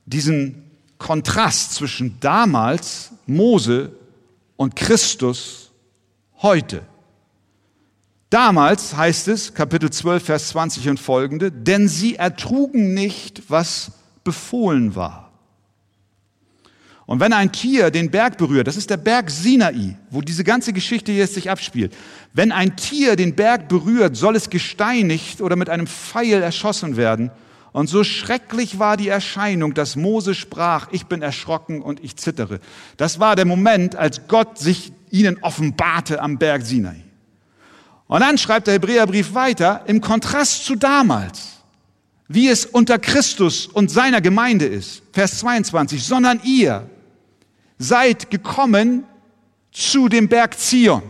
diesen 0.10 0.64
Kontrast 0.98 1.76
zwischen 1.76 2.20
damals 2.20 3.12
Mose 3.28 3.92
und 4.60 4.76
Christus 4.76 5.72
heute. 6.42 6.82
Damals 8.30 8.94
heißt 8.94 9.30
es, 9.30 9.54
Kapitel 9.54 9.90
12, 9.90 10.22
Vers 10.22 10.50
20 10.50 10.90
und 10.90 11.00
folgende, 11.00 11.50
denn 11.50 11.88
sie 11.88 12.18
ertrugen 12.18 12.94
nicht, 12.94 13.44
was 13.48 13.94
befohlen 14.26 14.96
war. 14.96 15.32
Und 17.06 17.22
wenn 17.22 17.32
ein 17.32 17.54
Tier 17.54 17.90
den 17.90 18.12
Berg 18.12 18.38
berührt, 18.38 18.68
das 18.68 18.76
ist 18.76 18.90
der 18.90 18.98
Berg 18.98 19.32
Sinai, 19.32 19.98
wo 20.10 20.20
diese 20.20 20.44
ganze 20.44 20.74
Geschichte 20.74 21.14
jetzt 21.14 21.36
sich 21.36 21.50
abspielt. 21.50 21.96
Wenn 22.34 22.52
ein 22.52 22.76
Tier 22.76 23.16
den 23.16 23.36
Berg 23.36 23.70
berührt, 23.70 24.18
soll 24.18 24.36
es 24.36 24.50
gesteinigt 24.50 25.40
oder 25.40 25.56
mit 25.56 25.70
einem 25.70 25.88
Pfeil 25.88 26.44
erschossen 26.44 26.98
werden. 26.98 27.32
Und 27.72 27.88
so 27.88 28.04
schrecklich 28.04 28.80
war 28.80 28.98
die 28.98 29.10
Erscheinung, 29.10 29.74
dass 29.74 29.96
Mose 29.96 30.34
sprach, 30.34 30.88
ich 30.92 31.06
bin 31.06 31.22
erschrocken 31.22 31.82
und 31.82 32.04
ich 32.04 32.16
zittere. 32.16 32.60
Das 32.98 33.20
war 33.20 33.36
der 33.36 33.46
Moment, 33.46 33.96
als 33.96 34.28
Gott 34.28 34.58
sich 34.58 34.92
ihnen 35.12 35.38
offenbarte 35.42 36.22
am 36.22 36.38
Berg 36.38 36.66
Sinai. 36.66 37.04
Und 38.08 38.22
dann 38.22 38.40
schreibt 38.40 38.68
der 38.68 38.74
Hebräerbrief 38.76 39.36
weiter, 39.36 39.84
im 39.86 40.02
Kontrast 40.02 40.66
zu 40.66 40.76
damals, 40.76 41.60
wie 42.28 42.48
es 42.48 42.66
unter 42.66 42.98
Christus 42.98 43.68
und 43.68 43.92
seiner 43.92 44.20
Gemeinde 44.20 44.66
ist. 44.66 45.04
Vers 45.14 45.40
22, 45.40 46.04
sondern 46.04 46.42
ihr, 46.44 46.90
seid 47.78 48.32
gekommen 48.32 49.06
zu 49.72 50.10
dem 50.10 50.28
Berg 50.28 50.60
Zion. 50.60 51.04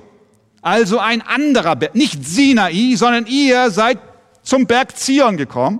Also 0.61 0.99
ein 0.99 1.21
anderer 1.21 1.77
Berg, 1.77 1.95
nicht 1.95 2.25
Sinai, 2.25 2.95
sondern 2.95 3.25
ihr 3.27 3.71
seid 3.71 3.97
zum 4.43 4.67
Berg 4.67 4.97
Zion 4.97 5.37
gekommen 5.37 5.79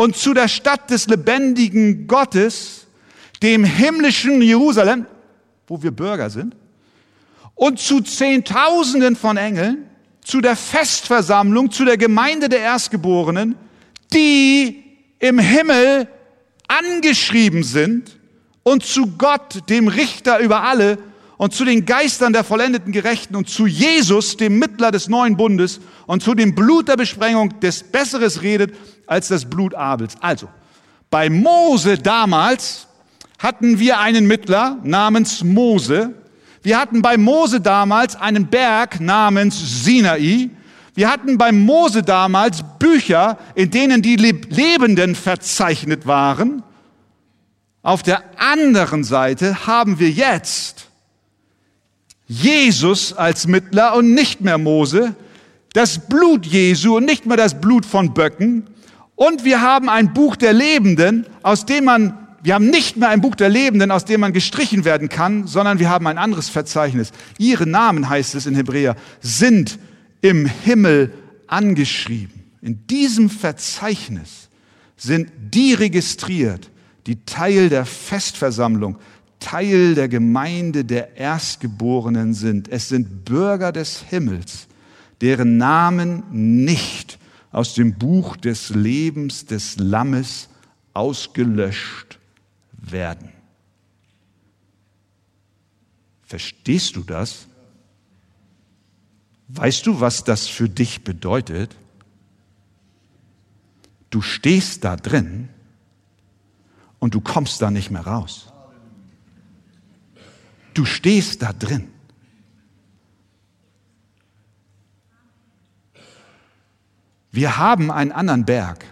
und 0.00 0.16
zu 0.16 0.32
der 0.32 0.48
Stadt 0.48 0.88
des 0.88 1.08
lebendigen 1.08 2.06
Gottes, 2.06 2.86
dem 3.42 3.64
himmlischen 3.64 4.40
Jerusalem, 4.40 5.04
wo 5.66 5.82
wir 5.82 5.90
Bürger 5.90 6.30
sind, 6.30 6.56
und 7.54 7.78
zu 7.78 8.00
Zehntausenden 8.00 9.14
von 9.14 9.36
Engeln, 9.36 9.84
zu 10.22 10.40
der 10.40 10.56
Festversammlung, 10.56 11.70
zu 11.70 11.84
der 11.84 11.98
Gemeinde 11.98 12.48
der 12.48 12.60
Erstgeborenen, 12.60 13.56
die 14.10 14.82
im 15.18 15.38
Himmel 15.38 16.08
angeschrieben 16.66 17.62
sind 17.62 18.18
und 18.62 18.82
zu 18.82 19.18
Gott, 19.18 19.68
dem 19.68 19.86
Richter 19.86 20.38
über 20.38 20.62
alle, 20.62 20.96
und 21.40 21.54
zu 21.54 21.64
den 21.64 21.86
Geistern 21.86 22.34
der 22.34 22.44
vollendeten 22.44 22.92
Gerechten 22.92 23.34
und 23.34 23.48
zu 23.48 23.66
Jesus, 23.66 24.36
dem 24.36 24.58
Mittler 24.58 24.90
des 24.90 25.08
neuen 25.08 25.38
Bundes 25.38 25.80
und 26.06 26.22
zu 26.22 26.34
dem 26.34 26.54
Blut 26.54 26.88
der 26.88 26.98
Besprengung, 26.98 27.58
des 27.60 27.82
Besseres 27.82 28.42
redet 28.42 28.74
als 29.06 29.28
das 29.28 29.48
Blut 29.48 29.74
Abels. 29.74 30.16
Also, 30.20 30.50
bei 31.08 31.30
Mose 31.30 31.96
damals 31.96 32.88
hatten 33.38 33.78
wir 33.78 34.00
einen 34.00 34.26
Mittler 34.26 34.80
namens 34.82 35.42
Mose. 35.42 36.12
Wir 36.62 36.78
hatten 36.78 37.00
bei 37.00 37.16
Mose 37.16 37.62
damals 37.62 38.16
einen 38.16 38.48
Berg 38.48 39.00
namens 39.00 39.82
Sinai. 39.82 40.50
Wir 40.94 41.10
hatten 41.10 41.38
bei 41.38 41.52
Mose 41.52 42.02
damals 42.02 42.62
Bücher, 42.78 43.38
in 43.54 43.70
denen 43.70 44.02
die 44.02 44.16
Lebenden 44.16 45.14
verzeichnet 45.14 46.06
waren. 46.06 46.62
Auf 47.80 48.02
der 48.02 48.24
anderen 48.36 49.04
Seite 49.04 49.66
haben 49.66 49.98
wir 49.98 50.10
jetzt 50.10 50.89
Jesus 52.30 53.12
als 53.12 53.48
Mittler 53.48 53.96
und 53.96 54.14
nicht 54.14 54.40
mehr 54.40 54.56
Mose, 54.56 55.16
das 55.72 55.98
Blut 55.98 56.46
Jesu 56.46 56.96
und 56.96 57.04
nicht 57.04 57.26
mehr 57.26 57.36
das 57.36 57.60
Blut 57.60 57.84
von 57.84 58.14
Böcken. 58.14 58.68
Und 59.16 59.44
wir 59.44 59.60
haben 59.60 59.88
ein 59.88 60.14
Buch 60.14 60.36
der 60.36 60.52
Lebenden, 60.52 61.26
aus 61.42 61.66
dem 61.66 61.86
man, 61.86 62.16
wir 62.40 62.54
haben 62.54 62.70
nicht 62.70 62.96
mehr 62.96 63.08
ein 63.08 63.20
Buch 63.20 63.34
der 63.34 63.48
Lebenden, 63.48 63.90
aus 63.90 64.04
dem 64.04 64.20
man 64.20 64.32
gestrichen 64.32 64.84
werden 64.84 65.08
kann, 65.08 65.48
sondern 65.48 65.80
wir 65.80 65.90
haben 65.90 66.06
ein 66.06 66.18
anderes 66.18 66.48
Verzeichnis. 66.48 67.10
Ihre 67.36 67.66
Namen, 67.66 68.08
heißt 68.08 68.36
es 68.36 68.46
in 68.46 68.54
Hebräer, 68.54 68.94
sind 69.20 69.80
im 70.20 70.46
Himmel 70.46 71.12
angeschrieben. 71.48 72.44
In 72.62 72.86
diesem 72.86 73.28
Verzeichnis 73.28 74.48
sind 74.96 75.32
die 75.52 75.74
registriert, 75.74 76.70
die 77.08 77.24
Teil 77.24 77.70
der 77.70 77.86
Festversammlung, 77.86 78.98
Teil 79.40 79.94
der 79.94 80.08
Gemeinde 80.08 80.84
der 80.84 81.16
Erstgeborenen 81.16 82.34
sind. 82.34 82.68
Es 82.68 82.88
sind 82.88 83.24
Bürger 83.24 83.72
des 83.72 84.02
Himmels, 84.02 84.68
deren 85.20 85.56
Namen 85.56 86.22
nicht 86.30 87.18
aus 87.50 87.74
dem 87.74 87.94
Buch 87.98 88.36
des 88.36 88.70
Lebens 88.70 89.46
des 89.46 89.76
Lammes 89.78 90.48
ausgelöscht 90.94 92.18
werden. 92.72 93.30
Verstehst 96.22 96.94
du 96.94 97.02
das? 97.02 97.46
Weißt 99.48 99.84
du, 99.86 100.00
was 100.00 100.22
das 100.22 100.46
für 100.46 100.68
dich 100.68 101.02
bedeutet? 101.02 101.74
Du 104.10 104.22
stehst 104.22 104.84
da 104.84 104.94
drin 104.94 105.48
und 107.00 107.14
du 107.14 107.20
kommst 107.20 107.60
da 107.62 107.70
nicht 107.70 107.90
mehr 107.90 108.06
raus. 108.06 108.49
Du 110.74 110.84
stehst 110.84 111.42
da 111.42 111.52
drin. 111.52 111.90
Wir 117.32 117.58
haben 117.58 117.90
einen 117.90 118.12
anderen 118.12 118.44
Berg. 118.44 118.84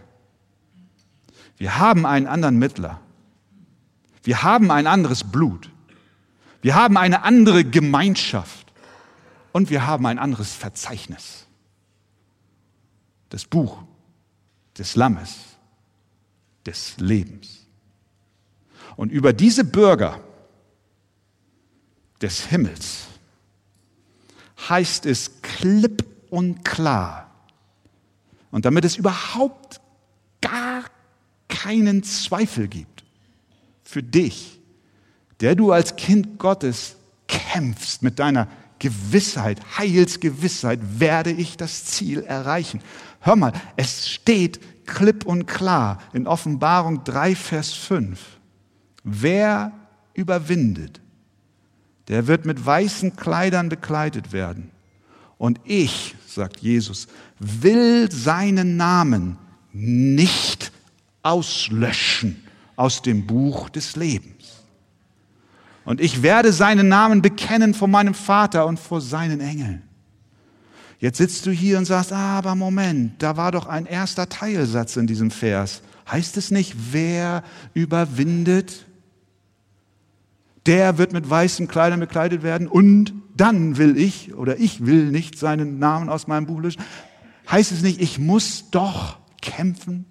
Wir 1.56 1.78
haben 1.78 2.06
einen 2.06 2.26
anderen 2.26 2.58
Mittler. 2.58 3.00
Wir 4.22 4.42
haben 4.42 4.70
ein 4.70 4.86
anderes 4.86 5.24
Blut. 5.24 5.70
Wir 6.62 6.74
haben 6.74 6.96
eine 6.96 7.22
andere 7.22 7.64
Gemeinschaft. 7.64 8.72
Und 9.52 9.70
wir 9.70 9.86
haben 9.86 10.06
ein 10.06 10.18
anderes 10.18 10.54
Verzeichnis. 10.54 11.46
Das 13.30 13.44
Buch 13.44 13.82
des 14.76 14.94
Lammes, 14.94 15.36
des 16.64 16.96
Lebens. 16.98 17.66
Und 18.96 19.10
über 19.10 19.32
diese 19.32 19.64
Bürger 19.64 20.20
des 22.20 22.46
Himmels 22.46 23.08
heißt 24.68 25.06
es 25.06 25.40
klipp 25.42 26.04
und 26.30 26.64
klar, 26.64 27.24
Und 28.50 28.64
damit 28.64 28.84
es 28.84 28.96
überhaupt 28.96 29.80
gar 30.40 30.84
keinen 31.48 32.02
Zweifel 32.02 32.66
gibt 32.66 33.04
für 33.84 34.02
dich, 34.02 34.58
der 35.40 35.54
du 35.54 35.70
als 35.72 35.96
Kind 35.96 36.38
Gottes 36.38 36.96
kämpfst 37.26 38.02
mit 38.02 38.18
deiner 38.18 38.48
Gewissheit, 38.78 39.60
Heilsgewissheit, 39.76 40.80
werde 40.98 41.30
ich 41.30 41.56
das 41.56 41.84
Ziel 41.84 42.22
erreichen. 42.22 42.80
Hör 43.20 43.36
mal, 43.36 43.52
es 43.76 44.08
steht 44.08 44.86
klipp 44.86 45.26
und 45.26 45.46
klar 45.46 46.00
in 46.12 46.26
Offenbarung 46.26 47.04
3, 47.04 47.34
Vers 47.34 47.74
5. 47.74 48.18
Wer 49.04 49.72
überwindet, 50.14 51.00
der 52.08 52.26
wird 52.26 52.46
mit 52.46 52.64
weißen 52.64 53.16
Kleidern 53.16 53.68
bekleidet 53.68 54.32
werden. 54.32 54.70
Und 55.36 55.60
ich, 55.64 56.16
sagt 56.26 56.58
Jesus, 56.58 57.06
will 57.38 58.10
seinen 58.10 58.76
Namen 58.76 59.38
nicht 59.72 60.72
auslöschen 61.22 62.42
aus 62.76 63.02
dem 63.02 63.26
Buch 63.26 63.68
des 63.68 63.94
Lebens. 63.94 64.62
Und 65.84 66.00
ich 66.00 66.22
werde 66.22 66.52
seinen 66.52 66.88
Namen 66.88 67.22
bekennen 67.22 67.74
vor 67.74 67.88
meinem 67.88 68.14
Vater 68.14 68.66
und 68.66 68.78
vor 68.78 69.00
seinen 69.00 69.40
Engeln. 69.40 69.82
Jetzt 70.98 71.18
sitzt 71.18 71.46
du 71.46 71.50
hier 71.50 71.78
und 71.78 71.84
sagst, 71.84 72.12
aber 72.12 72.54
Moment, 72.54 73.22
da 73.22 73.36
war 73.36 73.52
doch 73.52 73.66
ein 73.66 73.86
erster 73.86 74.28
Teilsatz 74.28 74.96
in 74.96 75.06
diesem 75.06 75.30
Vers. 75.30 75.82
Heißt 76.10 76.36
es 76.36 76.50
nicht, 76.50 76.74
wer 76.92 77.44
überwindet? 77.74 78.86
Der 80.68 80.98
wird 80.98 81.14
mit 81.14 81.28
weißen 81.28 81.66
Kleidern 81.66 81.98
bekleidet 81.98 82.42
werden 82.42 82.68
und 82.68 83.14
dann 83.34 83.78
will 83.78 83.96
ich 83.96 84.34
oder 84.34 84.58
ich 84.58 84.84
will 84.84 85.06
nicht 85.06 85.38
seinen 85.38 85.78
Namen 85.78 86.10
aus 86.10 86.26
meinem 86.26 86.44
Buch 86.44 86.60
löschen. 86.60 86.82
Heißt 87.50 87.72
es 87.72 87.80
nicht, 87.80 88.02
ich 88.02 88.18
muss 88.18 88.68
doch 88.70 89.18
kämpfen? 89.40 90.04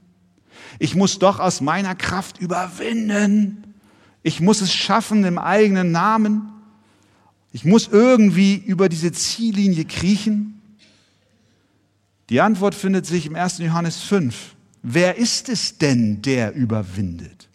Ich 0.79 0.95
muss 0.95 1.19
doch 1.19 1.39
aus 1.39 1.61
meiner 1.61 1.93
Kraft 1.93 2.39
überwinden? 2.39 3.75
Ich 4.23 4.41
muss 4.41 4.61
es 4.61 4.73
schaffen 4.73 5.23
im 5.25 5.37
eigenen 5.37 5.91
Namen? 5.91 6.49
Ich 7.51 7.63
muss 7.63 7.89
irgendwie 7.91 8.55
über 8.55 8.89
diese 8.89 9.11
Ziellinie 9.11 9.85
kriechen? 9.85 10.59
Die 12.31 12.41
Antwort 12.41 12.73
findet 12.73 13.05
sich 13.05 13.27
im 13.27 13.35
1. 13.35 13.59
Johannes 13.59 14.01
5. 14.01 14.55
Wer 14.81 15.17
ist 15.17 15.49
es 15.49 15.77
denn, 15.77 16.23
der 16.23 16.55
überwindet? 16.55 17.46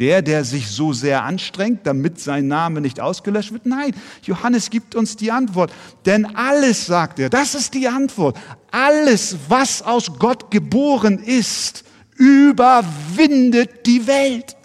Der, 0.00 0.22
der 0.22 0.44
sich 0.44 0.70
so 0.70 0.92
sehr 0.92 1.22
anstrengt, 1.22 1.86
damit 1.86 2.18
sein 2.18 2.48
Name 2.48 2.80
nicht 2.80 3.00
ausgelöscht 3.00 3.52
wird? 3.52 3.64
Nein, 3.66 3.94
Johannes 4.22 4.70
gibt 4.70 4.96
uns 4.96 5.16
die 5.16 5.30
Antwort. 5.30 5.72
Denn 6.04 6.34
alles, 6.36 6.86
sagt 6.86 7.20
er, 7.20 7.30
das 7.30 7.54
ist 7.54 7.74
die 7.74 7.86
Antwort. 7.86 8.36
Alles, 8.72 9.36
was 9.48 9.82
aus 9.82 10.18
Gott 10.18 10.50
geboren 10.50 11.18
ist, 11.18 11.84
überwindet 12.16 13.86
die 13.86 14.06
Welt. 14.06 14.56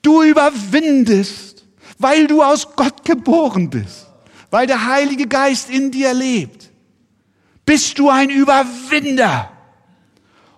Du 0.00 0.22
überwindest, 0.22 1.66
weil 1.98 2.26
du 2.26 2.42
aus 2.42 2.74
Gott 2.76 3.04
geboren 3.04 3.68
bist, 3.68 4.06
weil 4.50 4.66
der 4.66 4.86
Heilige 4.86 5.26
Geist 5.26 5.68
in 5.68 5.90
dir 5.90 6.14
lebt 6.14 6.64
bist 7.64 7.98
du 7.98 8.10
ein 8.10 8.30
Überwinder. 8.30 9.50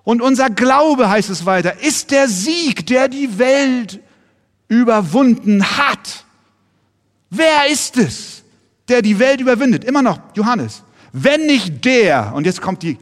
Und 0.06 0.22
unser 0.22 0.50
Glaube, 0.50 1.10
heißt 1.10 1.30
es 1.30 1.46
weiter, 1.46 1.80
ist 1.82 2.12
der 2.12 2.28
Sieg, 2.28 2.86
der 2.86 3.08
die 3.08 3.40
Welt 3.40 3.98
überwunden 4.68 5.64
hat. 5.64 6.24
Wer 7.28 7.66
ist 7.68 7.96
es, 7.96 8.44
der 8.86 9.02
die 9.02 9.18
Welt 9.18 9.40
überwindet? 9.40 9.82
Immer 9.82 10.02
noch 10.02 10.20
Johannes. 10.34 10.84
Wenn 11.12 11.46
nicht 11.46 11.84
der, 11.84 12.32
und 12.36 12.46
jetzt 12.46 12.62
kommt 12.62 12.84
die 12.84 12.98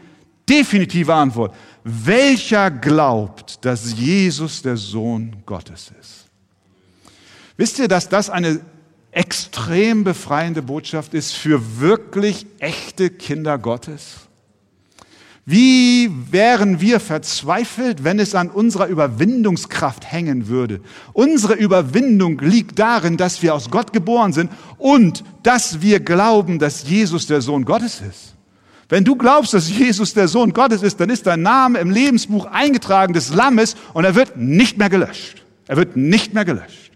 definitive 0.49 1.13
Antwort, 1.13 1.55
welcher 1.85 2.71
glaubt, 2.71 3.63
dass 3.67 3.93
Jesus 3.99 4.63
der 4.63 4.79
Sohn 4.79 5.43
Gottes 5.45 5.93
ist? 6.01 6.25
Wisst 7.59 7.81
ihr, 7.81 7.89
dass 7.89 8.09
das 8.09 8.31
eine 8.31 8.61
extrem 9.11 10.05
befreiende 10.05 10.63
Botschaft 10.63 11.13
ist 11.13 11.33
für 11.33 11.81
wirklich 11.81 12.47
echte 12.61 13.11
Kinder 13.11 13.59
Gottes? 13.59 14.21
Wie 15.47 16.11
wären 16.31 16.81
wir 16.81 17.01
verzweifelt, 17.01 18.03
wenn 18.03 18.19
es 18.19 18.35
an 18.35 18.49
unserer 18.49 18.87
Überwindungskraft 18.87 20.11
hängen 20.11 20.49
würde? 20.49 20.81
Unsere 21.13 21.53
Überwindung 21.55 22.39
liegt 22.39 22.79
darin, 22.79 23.19
dass 23.19 23.43
wir 23.43 23.55
aus 23.55 23.71
Gott 23.71 23.93
geboren 23.93 24.33
sind 24.33 24.51
und 24.79 25.23
dass 25.43 25.83
wir 25.83 26.01
glauben, 26.01 26.59
dass 26.59 26.89
Jesus 26.89 27.27
der 27.27 27.43
Sohn 27.43 27.67
Gottes 27.67 28.01
ist. 28.01 28.35
Wenn 28.89 29.05
du 29.05 29.17
glaubst, 29.17 29.53
dass 29.53 29.69
Jesus 29.69 30.15
der 30.15 30.29
Sohn 30.29 30.55
Gottes 30.55 30.83
ist, 30.83 30.99
dann 31.01 31.11
ist 31.11 31.27
dein 31.27 31.43
Name 31.43 31.79
im 31.79 31.91
Lebensbuch 31.91 32.47
eingetragen 32.47 33.13
des 33.13 33.35
Lammes 33.35 33.77
und 33.93 34.05
er 34.05 34.15
wird 34.15 34.39
nicht 34.39 34.79
mehr 34.79 34.89
gelöscht. 34.89 35.43
Er 35.67 35.77
wird 35.77 35.97
nicht 35.97 36.33
mehr 36.33 36.47
gelöscht. 36.47 36.93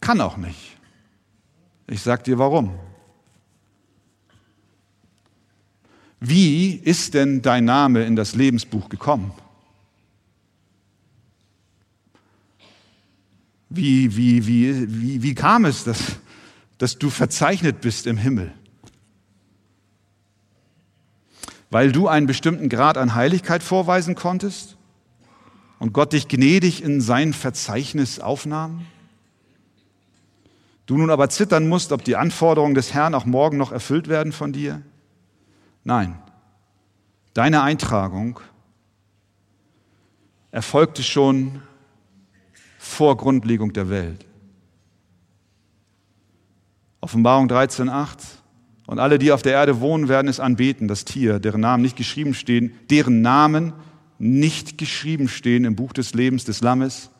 Kann 0.00 0.20
auch 0.20 0.36
nicht. 0.36 0.65
Ich 1.88 2.02
sag 2.02 2.24
dir 2.24 2.38
warum. 2.38 2.78
Wie 6.18 6.74
ist 6.74 7.14
denn 7.14 7.42
dein 7.42 7.64
Name 7.64 8.04
in 8.04 8.16
das 8.16 8.34
Lebensbuch 8.34 8.88
gekommen? 8.88 9.32
Wie, 13.68 14.16
wie, 14.16 14.46
wie, 14.46 15.02
wie, 15.02 15.22
wie 15.22 15.34
kam 15.34 15.64
es, 15.64 15.84
dass, 15.84 16.16
dass 16.78 16.98
du 16.98 17.10
verzeichnet 17.10 17.80
bist 17.80 18.06
im 18.06 18.16
Himmel? 18.16 18.52
Weil 21.70 21.92
du 21.92 22.08
einen 22.08 22.26
bestimmten 22.26 22.68
Grad 22.68 22.96
an 22.96 23.14
Heiligkeit 23.14 23.62
vorweisen 23.62 24.14
konntest 24.14 24.76
und 25.78 25.92
Gott 25.92 26.12
dich 26.12 26.28
gnädig 26.28 26.82
in 26.82 27.00
sein 27.00 27.32
Verzeichnis 27.32 28.18
aufnahm? 28.18 28.86
Du 30.86 30.96
nun 30.96 31.10
aber 31.10 31.28
zittern 31.28 31.68
musst, 31.68 31.90
ob 31.90 32.04
die 32.04 32.16
Anforderungen 32.16 32.74
des 32.74 32.94
Herrn 32.94 33.14
auch 33.14 33.24
morgen 33.24 33.56
noch 33.56 33.72
erfüllt 33.72 34.06
werden 34.06 34.32
von 34.32 34.52
dir? 34.52 34.82
Nein, 35.82 36.16
deine 37.34 37.62
Eintragung 37.62 38.40
erfolgte 40.52 41.02
schon 41.02 41.60
vor 42.78 43.16
Grundlegung 43.16 43.72
der 43.72 43.90
Welt. 43.90 44.24
Offenbarung 47.00 47.48
13.8 47.48 48.16
und 48.86 49.00
alle, 49.00 49.18
die 49.18 49.32
auf 49.32 49.42
der 49.42 49.52
Erde 49.52 49.80
wohnen, 49.80 50.08
werden 50.08 50.28
es 50.28 50.38
anbeten, 50.38 50.86
das 50.86 51.04
Tier, 51.04 51.40
deren 51.40 51.60
Namen 51.60 51.82
nicht 51.82 51.96
geschrieben 51.96 52.32
stehen, 52.32 52.72
deren 52.90 53.22
Namen 53.22 53.72
nicht 54.18 54.78
geschrieben 54.78 55.28
stehen 55.28 55.64
im 55.64 55.74
Buch 55.74 55.92
des 55.92 56.14
Lebens 56.14 56.44
des 56.44 56.62
Lammes, 56.62 57.10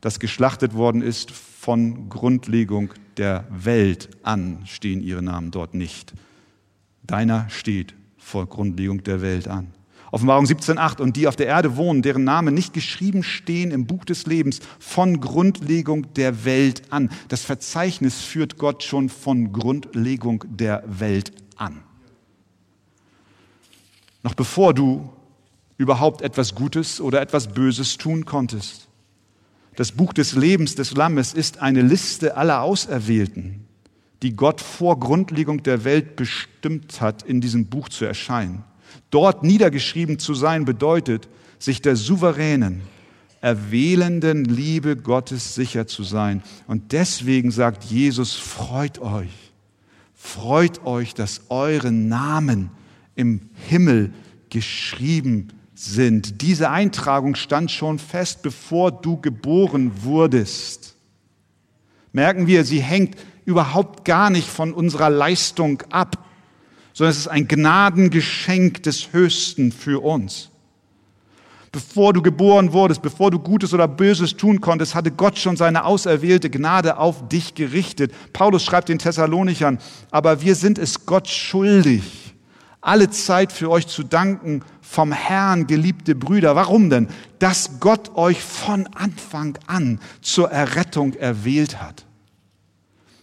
das 0.00 0.18
geschlachtet 0.18 0.74
worden 0.74 1.00
ist 1.00 1.32
von 1.64 2.10
Grundlegung 2.10 2.90
der 3.16 3.46
Welt 3.48 4.10
an 4.22 4.58
stehen 4.66 5.02
ihre 5.02 5.22
Namen 5.22 5.50
dort 5.50 5.72
nicht. 5.72 6.12
Deiner 7.04 7.48
steht 7.48 7.94
vor 8.18 8.46
Grundlegung 8.46 9.02
der 9.02 9.22
Welt 9.22 9.48
an. 9.48 9.72
Offenbarung 10.12 10.44
17.8 10.44 11.00
und 11.00 11.16
die 11.16 11.26
auf 11.26 11.36
der 11.36 11.46
Erde 11.46 11.78
wohnen, 11.78 12.02
deren 12.02 12.22
Namen 12.22 12.52
nicht 12.52 12.74
geschrieben 12.74 13.22
stehen 13.22 13.70
im 13.70 13.86
Buch 13.86 14.04
des 14.04 14.26
Lebens 14.26 14.60
von 14.78 15.22
Grundlegung 15.22 16.12
der 16.12 16.44
Welt 16.44 16.82
an. 16.90 17.08
Das 17.28 17.44
Verzeichnis 17.44 18.20
führt 18.20 18.58
Gott 18.58 18.82
schon 18.82 19.08
von 19.08 19.50
Grundlegung 19.54 20.44
der 20.46 20.84
Welt 20.86 21.32
an. 21.56 21.80
Noch 24.22 24.34
bevor 24.34 24.74
du 24.74 25.08
überhaupt 25.78 26.20
etwas 26.20 26.54
Gutes 26.54 27.00
oder 27.00 27.22
etwas 27.22 27.48
Böses 27.48 27.96
tun 27.96 28.26
konntest. 28.26 28.86
Das 29.76 29.92
Buch 29.92 30.12
des 30.12 30.34
Lebens 30.34 30.74
des 30.74 30.94
Lammes 30.94 31.34
ist 31.34 31.60
eine 31.60 31.82
Liste 31.82 32.36
aller 32.36 32.62
Auserwählten, 32.62 33.64
die 34.22 34.36
Gott 34.36 34.60
vor 34.60 35.00
Grundlegung 35.00 35.62
der 35.62 35.84
Welt 35.84 36.16
bestimmt 36.16 37.00
hat, 37.00 37.22
in 37.22 37.40
diesem 37.40 37.66
Buch 37.66 37.88
zu 37.88 38.04
erscheinen. 38.04 38.62
Dort 39.10 39.42
niedergeschrieben 39.42 40.18
zu 40.18 40.34
sein 40.34 40.64
bedeutet, 40.64 41.28
sich 41.58 41.82
der 41.82 41.96
souveränen, 41.96 42.82
erwählenden 43.40 44.44
Liebe 44.44 44.96
Gottes 44.96 45.54
sicher 45.54 45.86
zu 45.86 46.04
sein. 46.04 46.42
Und 46.66 46.92
deswegen 46.92 47.50
sagt 47.50 47.84
Jesus, 47.84 48.34
freut 48.34 49.00
euch, 49.00 49.52
freut 50.14 50.84
euch, 50.84 51.14
dass 51.14 51.42
eure 51.48 51.90
Namen 51.90 52.70
im 53.16 53.40
Himmel 53.68 54.12
geschrieben 54.50 55.48
sind. 55.74 56.40
Diese 56.40 56.70
Eintragung 56.70 57.34
stand 57.34 57.70
schon 57.70 57.98
fest, 57.98 58.42
bevor 58.42 58.92
du 58.92 59.20
geboren 59.20 59.92
wurdest. 60.02 60.94
Merken 62.12 62.46
wir, 62.46 62.64
sie 62.64 62.80
hängt 62.80 63.16
überhaupt 63.44 64.04
gar 64.04 64.30
nicht 64.30 64.48
von 64.48 64.72
unserer 64.72 65.10
Leistung 65.10 65.82
ab, 65.90 66.24
sondern 66.92 67.10
es 67.10 67.18
ist 67.18 67.28
ein 67.28 67.48
Gnadengeschenk 67.48 68.82
des 68.84 69.12
Höchsten 69.12 69.72
für 69.72 70.02
uns. 70.02 70.50
Bevor 71.72 72.12
du 72.12 72.22
geboren 72.22 72.72
wurdest, 72.72 73.02
bevor 73.02 73.32
du 73.32 73.40
Gutes 73.40 73.74
oder 73.74 73.88
Böses 73.88 74.36
tun 74.36 74.60
konntest, 74.60 74.94
hatte 74.94 75.10
Gott 75.10 75.36
schon 75.40 75.56
seine 75.56 75.84
auserwählte 75.84 76.48
Gnade 76.48 76.98
auf 76.98 77.28
dich 77.28 77.56
gerichtet. 77.56 78.14
Paulus 78.32 78.62
schreibt 78.64 78.88
den 78.88 79.00
Thessalonichern, 79.00 79.80
aber 80.12 80.40
wir 80.40 80.54
sind 80.54 80.78
es 80.78 81.04
Gott 81.04 81.26
schuldig, 81.26 82.33
alle 82.84 83.10
Zeit 83.10 83.52
für 83.52 83.70
euch 83.70 83.86
zu 83.86 84.02
danken, 84.02 84.62
vom 84.82 85.10
Herrn 85.10 85.66
geliebte 85.66 86.14
Brüder. 86.14 86.54
Warum 86.54 86.90
denn? 86.90 87.08
Dass 87.38 87.80
Gott 87.80 88.14
euch 88.16 88.42
von 88.42 88.86
Anfang 88.88 89.58
an 89.66 90.00
zur 90.20 90.50
Errettung 90.50 91.14
erwählt 91.14 91.80
hat. 91.80 92.04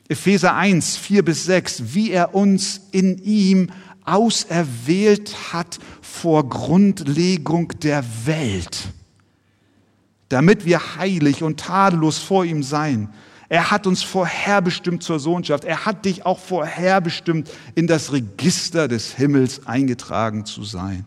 Epheser 0.09 0.55
1, 0.55 0.97
4 0.97 1.24
bis 1.24 1.45
6, 1.45 1.93
wie 1.93 2.12
er 2.12 2.36
uns 2.36 2.82
in 2.91 3.18
ihm 3.24 3.70
auserwählt 4.03 5.53
hat 5.53 5.80
vor 6.01 6.49
Grundlegung 6.49 7.70
der 7.80 8.03
Welt, 8.26 8.89
damit 10.28 10.66
wir 10.66 10.97
heilig 10.97 11.43
und 11.43 11.59
tadellos 11.59 12.18
vor 12.18 12.43
ihm 12.43 12.64
seien. 12.64 13.09
Er 13.51 13.69
hat 13.69 13.85
uns 13.85 14.01
vorherbestimmt 14.01 15.03
zur 15.03 15.19
Sohnschaft. 15.19 15.65
Er 15.65 15.85
hat 15.85 16.05
dich 16.05 16.25
auch 16.25 16.39
vorherbestimmt, 16.39 17.49
in 17.75 17.85
das 17.85 18.13
Register 18.13 18.87
des 18.87 19.13
Himmels 19.13 19.67
eingetragen 19.67 20.45
zu 20.45 20.63
sein. 20.63 21.05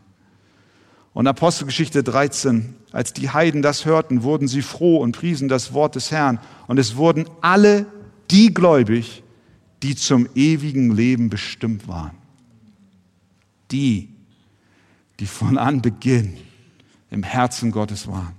Und 1.15 1.27
Apostelgeschichte 1.27 2.03
13, 2.03 2.75
als 2.93 3.15
die 3.15 3.31
Heiden 3.31 3.63
das 3.63 3.87
hörten, 3.87 4.25
wurden 4.25 4.47
sie 4.47 4.61
froh 4.61 4.99
und 4.99 5.17
priesen 5.17 5.49
das 5.49 5.73
Wort 5.73 5.95
des 5.95 6.11
Herrn. 6.11 6.39
Und 6.67 6.79
es 6.79 6.97
wurden 6.97 7.25
alle 7.41 7.87
die 8.31 8.53
gläubig, 8.53 9.23
die 9.83 9.97
zum 9.97 10.29
ewigen 10.35 10.95
Leben 10.95 11.31
bestimmt 11.31 11.89
waren 11.89 12.19
die, 13.75 14.09
die 15.19 15.27
von 15.27 15.59
Anbeginn 15.59 16.37
im 17.11 17.23
Herzen 17.23 17.71
Gottes 17.71 18.07
waren 18.07 18.35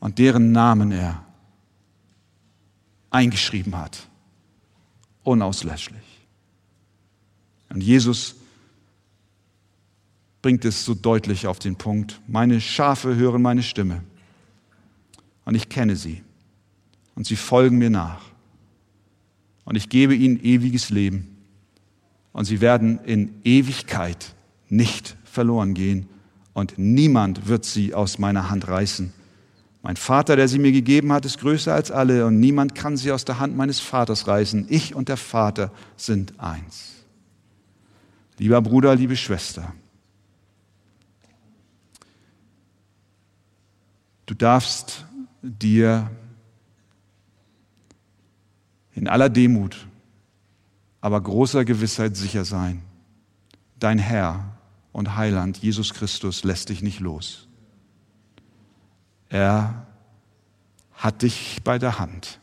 und 0.00 0.18
deren 0.18 0.52
Namen 0.52 0.92
er 0.92 1.23
eingeschrieben 3.14 3.76
hat, 3.76 4.08
unauslöschlich. 5.22 6.02
Und 7.70 7.80
Jesus 7.80 8.34
bringt 10.42 10.64
es 10.64 10.84
so 10.84 10.94
deutlich 10.94 11.46
auf 11.46 11.58
den 11.58 11.76
Punkt, 11.76 12.20
meine 12.26 12.60
Schafe 12.60 13.14
hören 13.14 13.40
meine 13.40 13.62
Stimme 13.62 14.02
und 15.44 15.54
ich 15.54 15.68
kenne 15.68 15.96
sie 15.96 16.22
und 17.14 17.26
sie 17.26 17.36
folgen 17.36 17.78
mir 17.78 17.88
nach 17.88 18.20
und 19.64 19.76
ich 19.76 19.88
gebe 19.88 20.14
ihnen 20.14 20.42
ewiges 20.44 20.90
Leben 20.90 21.36
und 22.32 22.44
sie 22.44 22.60
werden 22.60 22.98
in 23.04 23.40
Ewigkeit 23.44 24.34
nicht 24.68 25.16
verloren 25.24 25.72
gehen 25.72 26.08
und 26.52 26.74
niemand 26.76 27.46
wird 27.46 27.64
sie 27.64 27.94
aus 27.94 28.18
meiner 28.18 28.50
Hand 28.50 28.68
reißen. 28.68 29.12
Mein 29.84 29.96
Vater, 29.96 30.34
der 30.34 30.48
sie 30.48 30.58
mir 30.58 30.72
gegeben 30.72 31.12
hat, 31.12 31.26
ist 31.26 31.40
größer 31.40 31.74
als 31.74 31.90
alle 31.90 32.24
und 32.24 32.40
niemand 32.40 32.74
kann 32.74 32.96
sie 32.96 33.12
aus 33.12 33.26
der 33.26 33.38
Hand 33.38 33.54
meines 33.54 33.80
Vaters 33.80 34.26
reißen. 34.26 34.64
Ich 34.70 34.94
und 34.94 35.10
der 35.10 35.18
Vater 35.18 35.70
sind 35.98 36.40
eins. 36.40 37.04
Lieber 38.38 38.62
Bruder, 38.62 38.96
liebe 38.96 39.14
Schwester, 39.14 39.74
du 44.24 44.32
darfst 44.32 45.04
dir 45.42 46.10
in 48.94 49.06
aller 49.06 49.28
Demut 49.28 49.86
aber 51.02 51.20
großer 51.20 51.66
Gewissheit 51.66 52.16
sicher 52.16 52.46
sein. 52.46 52.80
Dein 53.78 53.98
Herr 53.98 54.56
und 54.92 55.14
Heiland 55.14 55.58
Jesus 55.58 55.92
Christus 55.92 56.42
lässt 56.42 56.70
dich 56.70 56.80
nicht 56.80 57.00
los. 57.00 57.48
Er 59.34 59.84
hat 60.92 61.22
dich 61.22 61.58
bei 61.64 61.80
der 61.80 61.98
Hand. 61.98 62.38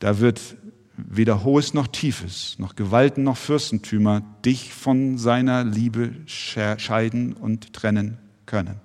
Da 0.00 0.18
wird 0.18 0.56
weder 0.96 1.44
Hohes 1.44 1.72
noch 1.72 1.86
Tiefes, 1.86 2.58
noch 2.58 2.74
Gewalten 2.74 3.22
noch 3.22 3.36
Fürstentümer 3.36 4.22
dich 4.44 4.74
von 4.74 5.18
seiner 5.18 5.62
Liebe 5.62 6.16
scheiden 6.26 7.32
und 7.32 7.72
trennen 7.72 8.18
können. 8.44 8.80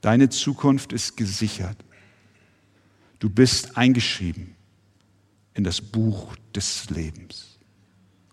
Deine 0.00 0.30
Zukunft 0.30 0.94
ist 0.94 1.14
gesichert. 1.18 1.76
Du 3.18 3.28
bist 3.28 3.76
eingeschrieben 3.76 4.54
in 5.52 5.62
das 5.62 5.82
Buch 5.82 6.34
des 6.54 6.88
Lebens. 6.88 7.58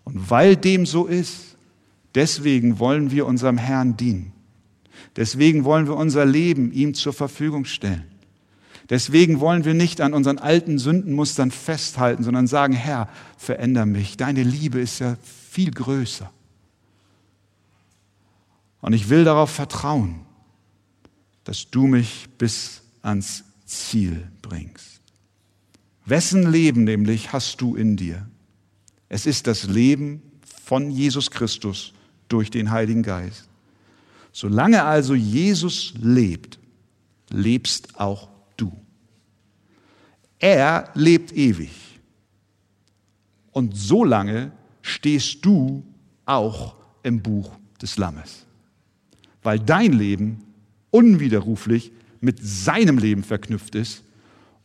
Und 0.02 0.30
weil 0.30 0.56
dem 0.56 0.86
so 0.86 1.04
ist, 1.04 1.58
deswegen 2.14 2.78
wollen 2.78 3.10
wir 3.10 3.26
unserem 3.26 3.58
Herrn 3.58 3.98
dienen. 3.98 4.32
Deswegen 5.18 5.64
wollen 5.64 5.88
wir 5.88 5.96
unser 5.96 6.24
Leben 6.24 6.70
ihm 6.70 6.94
zur 6.94 7.12
Verfügung 7.12 7.64
stellen. 7.64 8.04
Deswegen 8.88 9.40
wollen 9.40 9.64
wir 9.64 9.74
nicht 9.74 10.00
an 10.00 10.14
unseren 10.14 10.38
alten 10.38 10.78
Sündenmustern 10.78 11.50
festhalten, 11.50 12.22
sondern 12.22 12.46
sagen, 12.46 12.72
Herr, 12.72 13.08
veränder 13.36 13.84
mich. 13.84 14.16
Deine 14.16 14.44
Liebe 14.44 14.78
ist 14.78 15.00
ja 15.00 15.16
viel 15.50 15.72
größer. 15.72 16.30
Und 18.80 18.92
ich 18.92 19.08
will 19.08 19.24
darauf 19.24 19.50
vertrauen, 19.50 20.20
dass 21.42 21.68
du 21.68 21.88
mich 21.88 22.28
bis 22.38 22.82
ans 23.02 23.42
Ziel 23.66 24.30
bringst. 24.40 25.00
Wessen 26.06 26.48
Leben 26.48 26.84
nämlich 26.84 27.32
hast 27.32 27.60
du 27.60 27.74
in 27.74 27.96
dir? 27.96 28.28
Es 29.08 29.26
ist 29.26 29.48
das 29.48 29.64
Leben 29.64 30.22
von 30.64 30.92
Jesus 30.92 31.32
Christus 31.32 31.92
durch 32.28 32.52
den 32.52 32.70
Heiligen 32.70 33.02
Geist. 33.02 33.47
Solange 34.32 34.84
also 34.84 35.14
Jesus 35.14 35.94
lebt, 36.00 36.58
lebst 37.30 37.98
auch 37.98 38.28
du. 38.56 38.72
Er 40.38 40.90
lebt 40.94 41.32
ewig. 41.32 41.70
Und 43.52 43.76
solange 43.76 44.52
stehst 44.82 45.44
du 45.44 45.82
auch 46.24 46.76
im 47.02 47.20
Buch 47.22 47.50
des 47.82 47.96
Lammes. 47.96 48.46
Weil 49.42 49.58
dein 49.58 49.92
Leben 49.92 50.44
unwiderruflich 50.90 51.92
mit 52.20 52.38
seinem 52.42 52.98
Leben 52.98 53.22
verknüpft 53.22 53.74
ist 53.74 54.02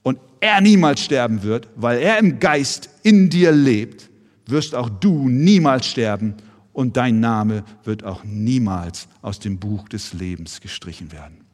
und 0.04 0.20
er 0.40 0.62
niemals 0.62 1.02
sterben 1.02 1.44
wird, 1.44 1.68
weil 1.76 2.00
er 2.00 2.20
im 2.20 2.40
Geist 2.40 2.90
in 3.04 3.30
dir 3.30 3.52
lebt, 3.52 4.10
wirst 4.46 4.76
auch 4.76 4.90
du 4.90 5.30
niemals 5.30 5.88
sterben 5.88 6.36
und 6.74 6.98
dein 6.98 7.20
Name 7.20 7.64
wird 7.84 8.04
auch 8.04 8.24
niemals 8.24 9.08
aus 9.22 9.40
dem 9.40 9.60
Buch 9.60 9.88
des 9.88 10.14
Lebens 10.14 10.60
gestrichen 10.60 11.12
werden. 11.12 11.46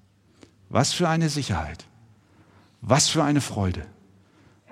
Was 0.70 0.93
für 0.93 1.07
eine 1.09 1.30
Sicherheit, 1.30 1.86
was 2.82 3.09
für 3.09 3.24
eine 3.24 3.41
Freude, 3.41 3.86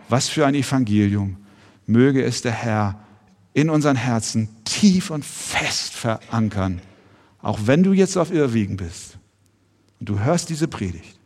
was 0.10 0.30
für 0.30 0.46
ein 0.46 0.56
Evangelium. 0.56 1.38
Möge 1.86 2.24
es 2.24 2.42
der 2.42 2.52
Herr 2.52 3.00
in 3.54 3.70
unseren 3.70 3.96
Herzen 3.96 4.50
tief 4.66 5.10
und 5.10 5.24
fest 5.24 5.94
verankern, 5.94 6.82
auch 7.42 7.60
wenn 7.64 7.84
du 7.84 7.94
jetzt 7.94 8.18
auf 8.18 8.32
Irrwegen 8.32 8.78
bist 8.78 9.18
und 10.00 10.10
du 10.10 10.20
hörst 10.20 10.50
diese 10.50 10.68
Predigt. 10.68 11.18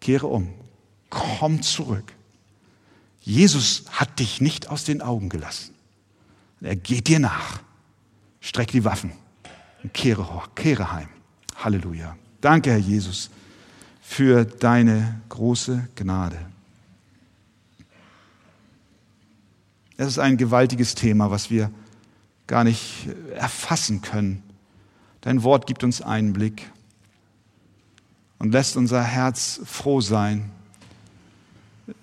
Kehre 0.00 0.26
um, 0.26 0.50
komm 1.10 1.62
zurück. 1.62 2.12
Jesus 3.20 3.84
hat 3.90 4.20
dich 4.20 4.40
nicht 4.40 4.68
aus 4.68 4.84
den 4.84 5.02
Augen 5.02 5.28
gelassen. 5.28 5.74
Er 6.60 6.76
geht 6.76 7.08
dir 7.08 7.18
nach. 7.18 7.60
Streck 8.40 8.68
die 8.68 8.84
Waffen 8.84 9.12
und 9.82 9.94
kehre, 9.94 10.26
kehre 10.54 10.92
heim. 10.92 11.08
Halleluja. 11.56 12.16
Danke, 12.40 12.70
Herr 12.70 12.78
Jesus, 12.78 13.30
für 14.00 14.44
deine 14.44 15.20
große 15.28 15.88
Gnade. 15.96 16.38
Es 19.96 20.06
ist 20.06 20.18
ein 20.18 20.36
gewaltiges 20.36 20.94
Thema, 20.94 21.30
was 21.30 21.50
wir 21.50 21.70
gar 22.46 22.62
nicht 22.62 23.08
erfassen 23.34 24.00
können. 24.00 24.42
Dein 25.20 25.42
Wort 25.42 25.66
gibt 25.66 25.82
uns 25.82 26.00
Einblick 26.00 26.70
und 28.38 28.52
lässt 28.52 28.76
unser 28.76 29.02
Herz 29.02 29.60
froh 29.64 30.00
sein 30.00 30.50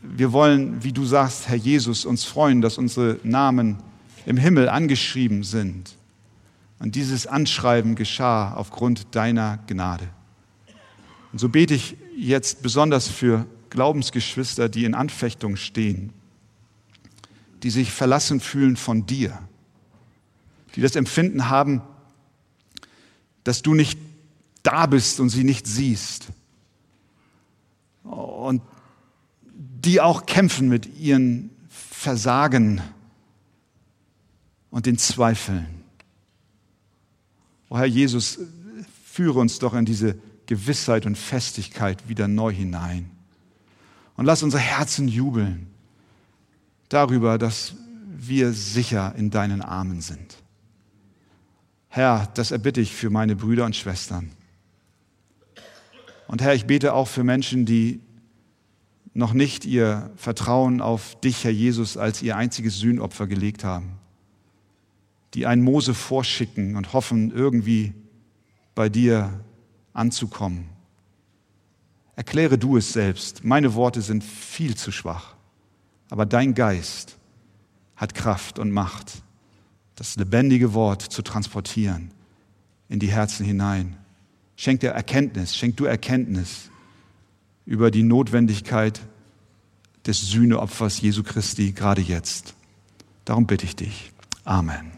wir 0.02 0.32
wollen, 0.32 0.84
wie 0.84 0.92
du 0.92 1.06
sagst, 1.06 1.48
Herr 1.48 1.58
Jesus, 1.58 2.06
uns 2.06 2.24
freuen, 2.24 2.62
dass 2.62 2.78
unsere 2.78 3.20
Namen 3.24 3.78
im 4.26 4.38
Himmel 4.38 4.70
angeschrieben 4.70 5.44
sind. 5.44 5.96
Und 6.80 6.96
dieses 6.96 7.26
Anschreiben 7.28 7.96
geschah 7.96 8.54
aufgrund 8.54 9.16
deiner 9.16 9.58
Gnade. 9.68 10.08
Und 11.32 11.40
so 11.40 11.50
bete 11.50 11.74
ich 11.74 11.98
jetzt 12.18 12.62
besonders 12.62 13.08
für 13.08 13.46
Glaubensgeschwister, 13.70 14.70
die 14.70 14.86
in 14.86 14.94
Anfechtung 14.94 15.58
stehen, 15.58 16.14
die 17.64 17.70
sich 17.70 17.92
verlassen 17.92 18.40
fühlen 18.40 18.78
von 18.78 19.06
dir, 19.06 19.38
die 20.76 20.82
das 20.82 20.96
Empfinden 20.96 21.50
haben, 21.50 21.82
dass 23.44 23.62
du 23.62 23.74
nicht 23.74 24.00
da 24.64 24.86
bist 24.86 25.20
und 25.20 25.30
sie 25.30 25.44
nicht 25.44 25.68
siehst. 25.68 26.28
Und 28.04 28.62
die 29.54 30.02
auch 30.02 30.26
kämpfen 30.26 30.68
mit 30.70 30.98
ihren 30.98 31.50
Versagen 31.70 32.82
und 34.72 34.86
den 34.86 34.98
Zweifeln. 34.98 35.75
O 37.76 37.78
Herr 37.78 37.88
Jesus, 37.88 38.40
führe 39.04 39.38
uns 39.38 39.60
doch 39.60 39.74
in 39.74 39.84
diese 39.84 40.18
Gewissheit 40.46 41.06
und 41.06 41.18
Festigkeit 41.18 42.08
wieder 42.08 42.30
neu 42.30 42.54
hinein. 42.54 43.12
Und 44.16 44.24
lass 44.24 44.44
unsere 44.44 44.62
Herzen 44.62 45.10
jubeln 45.10 45.68
darüber, 46.88 47.38
dass 47.38 47.74
wir 48.16 48.54
sicher 48.54 49.14
in 49.18 49.30
deinen 49.30 49.62
Armen 49.62 50.00
sind. 50.00 50.38
Herr, 51.90 52.30
das 52.36 52.52
erbitte 52.52 52.80
ich 52.80 52.96
für 52.96 53.10
meine 53.10 53.36
Brüder 53.36 53.66
und 53.66 53.76
Schwestern. 53.76 54.32
Und 56.30 56.42
Herr, 56.42 56.56
ich 56.56 56.66
bete 56.66 56.94
auch 56.94 57.10
für 57.10 57.26
Menschen, 57.26 57.66
die 57.66 58.00
noch 59.14 59.34
nicht 59.34 59.66
ihr 59.66 60.12
Vertrauen 60.16 60.80
auf 60.80 61.20
dich, 61.20 61.44
Herr 61.44 61.52
Jesus, 61.52 61.98
als 61.98 62.22
ihr 62.22 62.38
einziges 62.38 62.80
Sühnopfer 62.80 63.28
gelegt 63.28 63.66
haben, 63.66 63.98
die 65.36 65.46
einen 65.46 65.62
Mose 65.62 65.94
vorschicken 65.94 66.78
und 66.78 66.94
hoffen, 66.94 67.32
irgendwie 67.32 67.94
bei 68.74 68.90
dir 68.90 69.42
anzukommen. 69.94 70.70
Erkläre 72.16 72.58
du 72.58 72.78
es 72.78 72.94
selbst. 72.94 73.44
Meine 73.44 73.76
Worte 73.76 74.02
sind 74.02 74.24
viel 74.24 74.76
zu 74.76 74.92
schwach, 74.92 75.36
aber 76.10 76.26
dein 76.26 76.54
Geist 76.54 77.18
hat 77.98 78.16
Kraft 78.16 78.60
und 78.60 78.72
Macht, 78.72 79.12
das 79.96 80.16
lebendige 80.16 80.74
Wort 80.74 81.02
zu 81.02 81.22
transportieren 81.22 82.12
in 82.88 83.00
die 83.00 83.12
Herzen 83.12 83.46
hinein. 83.46 83.98
Schenk 84.56 84.80
dir 84.80 84.92
Erkenntnis, 84.92 85.56
schenk 85.56 85.76
du 85.78 85.86
Erkenntnis 85.86 86.70
über 87.66 87.92
die 87.92 88.04
Notwendigkeit 88.04 89.02
des 90.06 90.22
Sühneopfers 90.22 91.02
Jesu 91.02 91.24
Christi 91.24 91.74
gerade 91.74 92.02
jetzt. 92.02 92.54
Darum 93.26 93.48
bitte 93.48 93.66
ich 93.66 93.76
dich. 93.76 94.12
Amen. 94.46 94.95